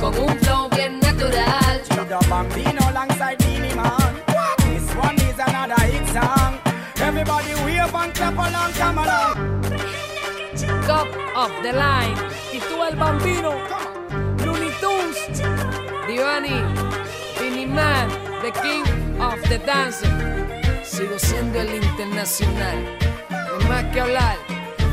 Con 0.00 0.18
un 0.18 0.38
flow 0.40 0.68
bien 0.70 0.98
natural. 1.00 1.80
Bambino 2.28 2.80
alongside 2.88 3.36
Beanie 3.38 3.74
Man. 3.74 4.14
This 4.58 4.94
one 4.96 5.16
is 5.16 5.38
another 5.38 5.80
hit 5.84 6.06
song. 6.08 6.58
Everybody 6.96 7.54
wave 7.64 7.94
and 7.94 8.14
clap 8.14 8.34
along, 8.34 8.72
come 8.72 8.98
along. 8.98 9.36
Top 10.86 11.08
of 11.36 11.52
the 11.62 11.72
line. 11.72 12.16
Y 12.52 12.58
tú 12.60 12.82
el 12.82 12.96
bambino. 12.96 13.52
Looney 14.44 14.70
Tunes. 14.80 15.18
Divani. 16.06 16.62
Vinny 17.38 17.66
Man. 17.66 18.08
The 18.42 18.50
King 18.62 18.84
of 19.20 19.40
the 19.48 19.58
Dance. 19.58 20.06
Sigo 20.84 21.18
siendo 21.18 21.60
el 21.60 21.74
internacional. 21.74 22.98
No 23.30 23.68
más 23.68 23.84
que 23.92 24.00
hablar. 24.00 24.36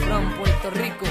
From 0.06 0.32
Puerto 0.38 0.70
Rico. 0.72 1.06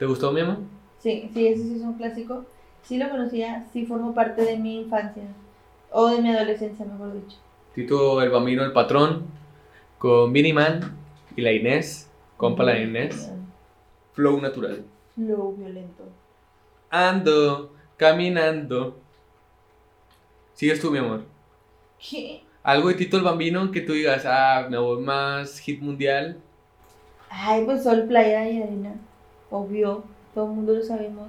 ¿Te 0.00 0.06
gustó, 0.06 0.32
mi 0.32 0.40
amor? 0.40 0.56
Sí, 0.98 1.30
sí, 1.34 1.46
ese 1.46 1.62
sí 1.62 1.74
es 1.76 1.82
un 1.82 1.92
clásico. 1.92 2.46
Sí 2.82 2.96
lo 2.96 3.10
conocía, 3.10 3.66
sí 3.70 3.84
formó 3.84 4.14
parte 4.14 4.40
de 4.40 4.56
mi 4.56 4.80
infancia. 4.80 5.24
O 5.90 6.08
de 6.08 6.22
mi 6.22 6.30
adolescencia, 6.30 6.86
mejor 6.86 7.12
dicho. 7.12 7.36
Tito 7.74 8.22
el 8.22 8.30
Bambino, 8.30 8.64
el 8.64 8.72
patrón, 8.72 9.26
con 9.98 10.32
Vinny 10.32 10.54
Man 10.54 10.96
y 11.36 11.42
la 11.42 11.52
Inés, 11.52 12.10
compa 12.38 12.64
la 12.64 12.78
Inés. 12.78 13.30
Flow 14.14 14.40
natural. 14.40 14.86
Flow 15.16 15.54
violento. 15.54 16.04
Ando, 16.88 17.74
caminando. 17.98 18.96
Sigues 20.54 20.80
tú, 20.80 20.90
mi 20.90 20.96
amor. 20.96 21.24
¿Qué? 21.98 22.42
Algo 22.62 22.88
de 22.88 22.94
Tito 22.94 23.18
el 23.18 23.22
Bambino 23.22 23.70
que 23.70 23.82
tú 23.82 23.92
digas, 23.92 24.24
ah, 24.24 24.66
me 24.70 24.78
voy 24.78 25.02
más 25.02 25.58
hit 25.58 25.82
mundial. 25.82 26.38
Ay, 27.28 27.66
pues 27.66 27.82
sol, 27.82 28.06
playa 28.08 28.48
y 28.48 28.62
arena. 28.62 28.94
Obvio, 29.50 30.04
todo 30.34 30.46
el 30.46 30.52
mundo 30.52 30.72
lo 30.74 30.82
sabemos. 30.82 31.28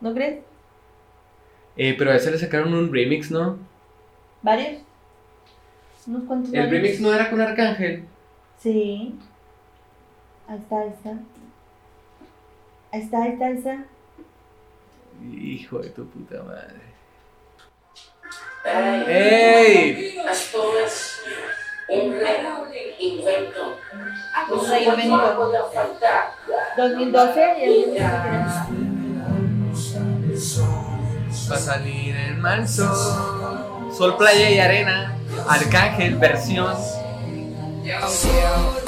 ¿No 0.00 0.14
crees? 0.14 0.40
Eh, 1.76 1.94
pero 1.96 2.10
a 2.10 2.16
ese 2.16 2.30
le 2.30 2.38
sacaron 2.38 2.74
un 2.74 2.92
remix, 2.92 3.30
¿no? 3.30 3.58
¿Varios? 4.42 4.82
¿Unos 6.06 6.24
cuantos 6.24 6.52
El 6.52 6.60
varios? 6.60 6.72
remix 6.82 7.00
no 7.00 7.12
era 7.14 7.30
con 7.30 7.40
Arcángel. 7.40 8.04
Sí. 8.58 9.14
Ahí 10.48 10.58
está, 10.58 10.80
ahí 10.80 10.88
está. 10.88 11.10
Ahí 12.92 13.00
está, 13.02 13.22
ahí 13.22 13.32
está, 13.32 13.46
ahí 13.46 13.56
está. 13.56 13.84
Hijo 15.32 15.78
de 15.80 15.90
tu 15.90 16.06
puta 16.08 16.42
madre. 16.42 16.80
¡Ey! 18.64 20.16
Esto 21.90 22.22
es 22.22 22.38
un 22.60 22.68
invento. 23.00 23.78
Un 24.50 24.70
reinvento. 24.70 25.36
puede 25.36 25.58
faltar. 25.74 26.34
2012 26.76 27.54
y 27.58 27.62
el 27.64 28.02
Va 31.50 31.56
a 31.56 31.58
salir 31.58 32.16
el 32.16 32.36
mal 32.36 32.68
sol. 32.68 33.92
Sol, 33.96 34.16
playa 34.16 34.50
y 34.50 34.60
arena. 34.60 35.16
Arcángel, 35.48 36.16
versión. 36.16 36.76
Playa 37.82 38.79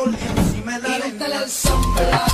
Sol 0.00 0.16
encima 0.16 0.78
de 0.80 0.88
la 0.88 0.88
Y 0.88 1.02
arena. 1.02 1.18
que 1.18 2.29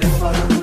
Miami. 0.00 0.10
Y 0.10 0.10
si 0.10 0.22
quieres 0.24 0.48
Te 0.48 0.53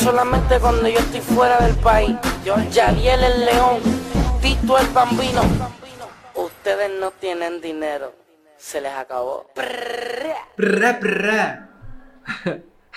solamente 0.00 0.58
cuando 0.58 0.88
yo 0.88 0.98
estoy 0.98 1.20
fuera 1.20 1.58
del 1.58 1.76
país. 1.76 2.16
Yo, 2.44 2.56
Yadiel 2.70 3.22
el 3.22 3.44
León, 3.44 3.80
Tito 4.40 4.78
el 4.78 4.86
Bambino. 4.88 5.42
Ustedes 6.34 6.90
no 6.98 7.10
tienen 7.12 7.60
dinero. 7.60 8.12
Se 8.56 8.80
les 8.80 8.92
acabó. 8.92 9.46
Prra. 9.54 11.68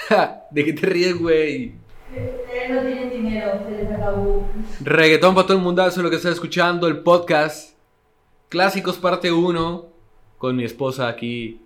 Ja, 0.07 0.43
¿De 0.51 0.65
qué 0.65 0.73
te 0.73 0.85
ríes, 0.85 1.17
güey? 1.17 1.75
Ustedes 2.09 2.69
no 2.69 2.81
tienen 2.81 3.09
dinero, 3.09 3.59
se 3.67 3.83
les 3.83 3.91
acabó. 3.91 4.47
Reggaetón 4.81 5.35
para 5.35 5.47
todo 5.47 5.57
el 5.57 5.63
mundazo, 5.63 6.01
lo 6.01 6.09
que 6.09 6.17
está 6.17 6.29
escuchando, 6.29 6.87
el 6.87 6.99
podcast 6.99 7.73
Clásicos 8.49 8.97
parte 8.97 9.31
1 9.31 9.87
con 10.37 10.55
mi 10.55 10.63
esposa 10.63 11.07
aquí 11.07 11.61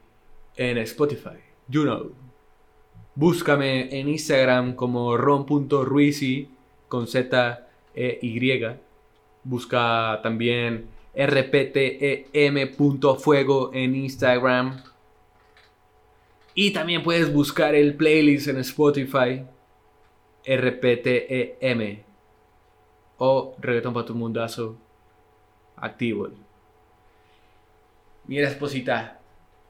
en 0.56 0.78
Spotify. 0.80 1.38
You 1.68 1.84
know. 1.84 2.27
Búscame 3.18 4.00
en 4.00 4.10
Instagram 4.10 4.76
como 4.76 5.18
ron.ruizi 5.18 6.50
con 6.88 7.08
Z 7.08 7.68
E 7.96 8.20
Y. 8.22 8.64
Busca 9.44 10.20
también 10.22 10.86
rptem.fuego 11.16 12.32
en 13.74 13.96
Instagram. 13.96 14.84
Y 16.54 16.70
también 16.74 17.02
puedes 17.02 17.34
buscar 17.34 17.74
el 17.74 17.96
playlist 17.96 18.50
en 18.50 18.58
Spotify 18.58 19.42
RPTEM 20.46 22.04
o 23.18 23.56
Reggaetón 23.60 23.96
para 23.96 24.06
tu 24.06 24.14
mundazo 24.14 24.78
activo. 25.76 26.30
Mira, 28.28 28.48
esposita, 28.48 29.17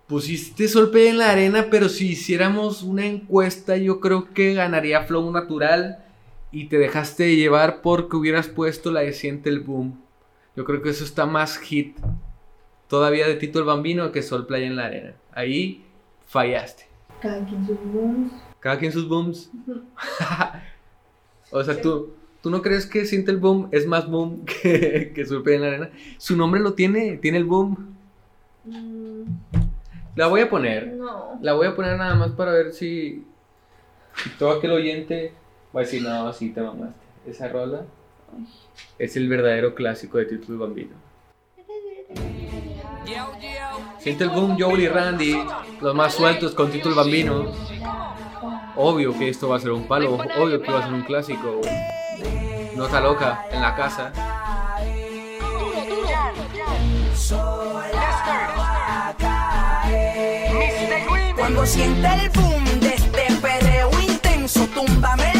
pusiste 0.07 0.67
Solpe 0.67 1.09
en 1.09 1.17
la 1.17 1.31
arena, 1.31 1.67
pero 1.69 1.89
si 1.89 2.11
hiciéramos 2.11 2.81
una 2.81 3.05
encuesta, 3.05 3.77
yo 3.77 3.99
creo 3.99 4.33
que 4.33 4.53
ganaría 4.53 5.03
Flow 5.03 5.29
Natural 5.31 6.03
y 6.51 6.65
te 6.65 6.77
dejaste 6.77 7.35
llevar 7.35 7.81
porque 7.81 8.15
hubieras 8.15 8.47
puesto 8.47 8.91
la 8.91 9.01
de 9.01 9.13
Siente 9.13 9.49
el 9.49 9.59
Boom. 9.59 10.01
Yo 10.55 10.63
creo 10.65 10.81
que 10.81 10.89
eso 10.89 11.03
está 11.03 11.25
más 11.25 11.57
hit 11.57 11.97
todavía 12.87 13.27
de 13.27 13.35
Tito 13.35 13.59
el 13.59 13.65
Bambino 13.65 14.11
que 14.11 14.23
Sol 14.23 14.47
Playa 14.47 14.65
en 14.65 14.77
la 14.77 14.85
arena. 14.85 15.13
Ahí 15.33 15.83
fallaste. 16.25 16.85
Cada 17.21 17.45
quien 17.45 17.65
sus 17.65 17.77
booms. 17.83 18.31
Cada 18.59 18.79
quien 18.79 18.91
sus 18.91 19.07
booms. 19.07 19.51
o 21.51 21.63
sea, 21.63 21.81
tú, 21.81 22.13
¿tú 22.41 22.49
no 22.49 22.61
crees 22.61 22.85
que 22.85 23.05
Siente 23.05 23.31
el 23.31 23.37
Boom 23.37 23.67
es 23.71 23.85
más 23.85 24.09
boom 24.09 24.45
que, 24.61 25.11
que 25.13 25.25
Sol 25.25 25.43
Playa 25.43 25.57
en 25.57 25.61
la 25.61 25.67
arena? 25.67 25.89
Su 26.17 26.37
nombre 26.37 26.61
lo 26.61 26.73
tiene, 26.73 27.17
tiene 27.17 27.37
el 27.37 27.45
boom. 27.45 27.95
Mm, 28.65 29.66
La 30.18 30.26
voy 30.26 30.41
a 30.41 30.49
poner. 30.49 30.88
no. 30.88 31.38
La 31.41 31.53
voy 31.53 31.68
a 31.68 31.76
poner 31.76 31.95
nada 31.95 32.15
más 32.15 32.32
para 32.32 32.51
ver 32.51 32.74
si, 32.74 33.24
si 34.15 34.30
todo 34.32 34.49
aquel 34.51 34.72
oyente 34.72 35.32
va 35.76 35.82
a 35.82 35.84
decir, 35.84 36.01
no, 36.01 36.34
sí 36.34 36.49
te 36.49 36.61
mamaste. 36.61 37.05
Esa 37.28 37.47
rola 37.49 37.84
es 38.97 39.15
el 39.15 39.30
verdadero 39.30 39.76
clásico 39.76 40.18
de 40.18 40.24
el 40.24 40.57
Bambino. 40.57 40.95
Siente 43.99 44.24
el 44.24 44.32
boom, 44.32 44.57
Joel 44.59 44.82
y 44.82 44.88
Randy, 44.88 45.38
los 45.82 45.93
más 45.93 46.15
sueltos 46.15 46.55
con 46.55 46.72
el 46.72 46.93
Bambino. 46.95 47.51
Obvio 48.76 49.18
que 49.18 49.30
esto 49.30 49.49
va 49.49 49.57
a 49.57 49.59
ser 49.59 49.72
un 49.72 49.88
palo, 49.88 50.15
obvio 50.15 50.61
que 50.61 50.72
va 50.72 50.80
a 50.80 50.84
ser 50.84 50.93
un 50.93 51.03
clásico. 51.03 51.61
Nota 52.76 53.01
loca 53.01 53.45
en 53.51 53.61
la 53.61 53.76
casa. 53.76 54.11
Cuando 61.47 61.65
sienta 61.65 62.13
el 62.21 62.29
boom 62.31 62.65
de 62.81 62.95
este 62.95 63.33
perreo 63.41 63.89
intenso, 64.01 64.67
túmbame 64.75 65.36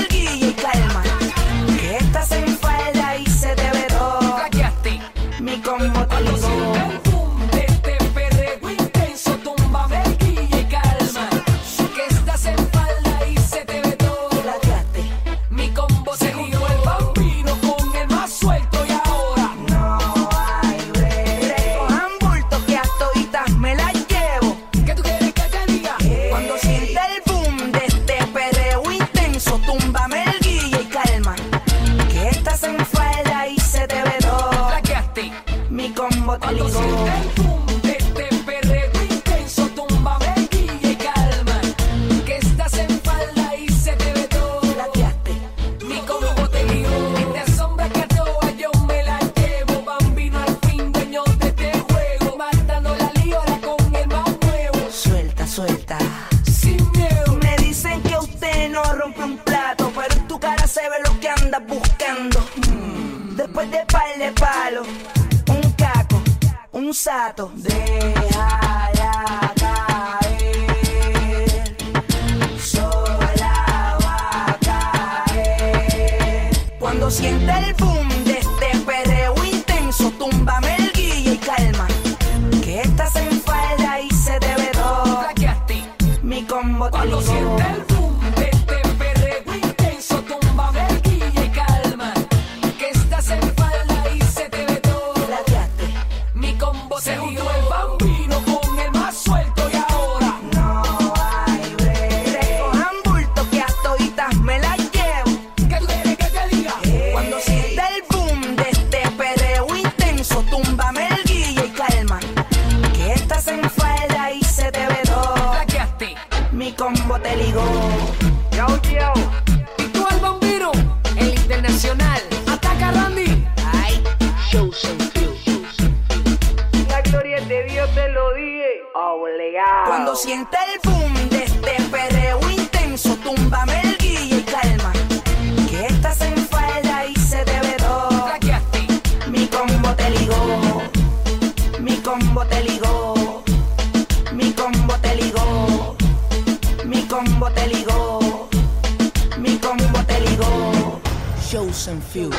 and 151.88 152.02
few. 152.04 152.30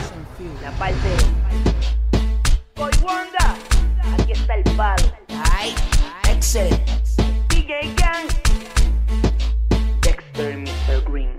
La 0.63 0.71
parte. 0.79 1.09
Boy 2.77 2.91
Wanda. 3.03 3.57
Aquí 4.15 4.33
está 4.33 4.55
el 4.55 4.65
palo. 4.77 5.05
Ay, 5.53 5.75
Excel. 6.31 6.71
DJ 7.49 7.95
Gang. 7.97 8.29
Dexter 10.03 10.59
Mr. 10.59 11.11
Green. 11.11 11.31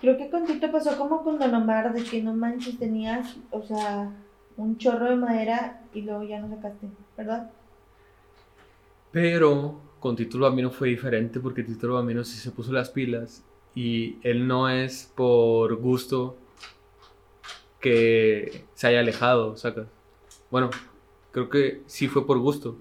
Creo 0.00 0.18
que 0.18 0.30
con 0.30 0.46
Tito 0.46 0.70
pasó 0.70 0.98
como 0.98 1.22
con 1.22 1.38
Don 1.38 1.54
Omar, 1.54 1.92
de 1.92 2.02
que 2.02 2.22
no 2.22 2.34
manches, 2.34 2.78
tenías, 2.78 3.36
o 3.50 3.62
sea, 3.62 4.10
un 4.56 4.76
chorro 4.76 5.06
de 5.06 5.16
madera 5.16 5.82
y 5.94 6.02
luego 6.02 6.24
ya 6.24 6.40
no 6.40 6.54
sacaste, 6.54 6.88
¿verdad? 7.16 7.50
Pero 9.12 9.80
con 10.00 10.16
Tito 10.16 10.36
el 10.36 10.42
Bambino 10.42 10.70
fue 10.70 10.88
diferente 10.88 11.40
porque 11.40 11.62
Tito 11.62 11.86
el 11.86 11.92
Bambino 11.92 12.24
sí 12.24 12.36
se 12.36 12.50
puso 12.50 12.72
las 12.72 12.90
pilas 12.90 13.44
y 13.74 14.18
él 14.22 14.46
no 14.46 14.68
es 14.68 15.10
por 15.14 15.76
gusto 15.76 16.36
que 17.84 18.64
se 18.72 18.86
haya 18.86 19.00
alejado, 19.00 19.58
sacas. 19.58 19.88
Bueno, 20.50 20.70
creo 21.32 21.50
que 21.50 21.82
sí 21.84 22.08
fue 22.08 22.26
por 22.26 22.38
gusto. 22.38 22.78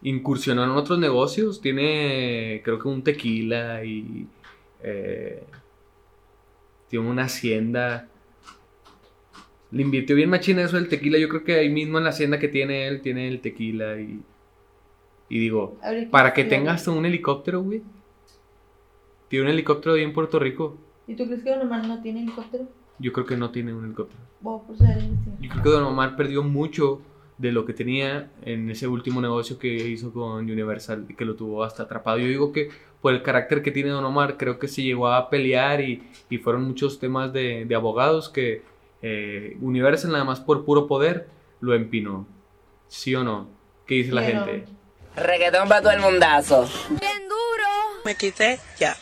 Incursionó 0.00 0.64
en 0.64 0.70
otros 0.70 0.98
negocios, 0.98 1.60
tiene 1.60 2.62
creo 2.64 2.78
que 2.78 2.88
un 2.88 3.04
tequila 3.04 3.84
y 3.84 4.26
eh, 4.82 5.42
tiene 6.88 7.06
una 7.06 7.24
hacienda. 7.24 8.08
Le 9.70 9.82
invirtió 9.82 10.16
bien 10.16 10.30
machina 10.30 10.62
eso 10.62 10.76
del 10.76 10.88
tequila. 10.88 11.18
Yo 11.18 11.28
creo 11.28 11.44
que 11.44 11.56
ahí 11.56 11.68
mismo 11.68 11.98
en 11.98 12.04
la 12.04 12.10
hacienda 12.10 12.38
que 12.38 12.48
tiene 12.48 12.88
él, 12.88 13.02
tiene 13.02 13.28
el 13.28 13.42
tequila 13.42 14.00
y. 14.00 14.22
Y 15.28 15.38
digo, 15.38 15.76
Ahorita 15.82 16.10
para 16.10 16.32
que 16.32 16.44
tengas 16.44 16.88
un 16.88 17.04
helicóptero, 17.04 17.62
güey. 17.62 17.82
Tiene 19.28 19.44
un 19.44 19.50
helicóptero 19.50 19.96
ahí 19.96 20.02
en 20.02 20.14
Puerto 20.14 20.38
Rico. 20.38 20.78
¿Y 21.06 21.14
tú 21.14 21.26
crees 21.26 21.42
que 21.42 21.50
Don 21.50 21.66
Omar 21.66 21.86
no 21.86 22.00
tiene 22.00 22.22
helicóptero? 22.22 22.68
Yo 23.02 23.12
creo 23.12 23.26
que 23.26 23.36
no 23.36 23.50
tiene 23.50 23.74
un 23.74 23.84
helicóptero. 23.84 24.20
Yo 25.40 25.50
creo 25.50 25.62
que 25.62 25.70
Don 25.70 25.84
Omar 25.84 26.16
perdió 26.16 26.42
mucho 26.42 27.02
de 27.36 27.50
lo 27.50 27.66
que 27.66 27.72
tenía 27.74 28.30
en 28.44 28.70
ese 28.70 28.86
último 28.86 29.20
negocio 29.20 29.58
que 29.58 29.68
hizo 29.68 30.12
con 30.12 30.44
Universal, 30.44 31.06
que 31.18 31.24
lo 31.24 31.34
tuvo 31.34 31.64
hasta 31.64 31.82
atrapado. 31.82 32.18
Yo 32.18 32.28
digo 32.28 32.52
que 32.52 32.70
por 33.00 33.12
el 33.12 33.22
carácter 33.22 33.62
que 33.62 33.72
tiene 33.72 33.90
Don 33.90 34.04
Omar, 34.04 34.36
creo 34.36 34.60
que 34.60 34.68
se 34.68 34.82
llegó 34.82 35.08
a 35.08 35.28
pelear 35.28 35.80
y, 35.80 36.08
y 36.30 36.38
fueron 36.38 36.62
muchos 36.62 37.00
temas 37.00 37.32
de, 37.32 37.64
de 37.64 37.74
abogados 37.74 38.28
que 38.28 38.62
eh, 39.02 39.56
Universal 39.60 40.12
nada 40.12 40.24
más 40.24 40.38
por 40.38 40.64
puro 40.64 40.86
poder 40.86 41.28
lo 41.60 41.74
empinó. 41.74 42.26
¿Sí 42.86 43.14
o 43.16 43.24
no? 43.24 43.48
¿Qué 43.86 43.96
dice 43.96 44.12
la 44.12 44.22
gente? 44.22 44.64
Reggaetón 45.16 45.68
para 45.68 45.82
todo 45.82 45.92
el 45.92 46.00
mundazo. 46.00 46.68
Me 48.04 48.14
quité 48.14 48.58
ya. 48.78 48.96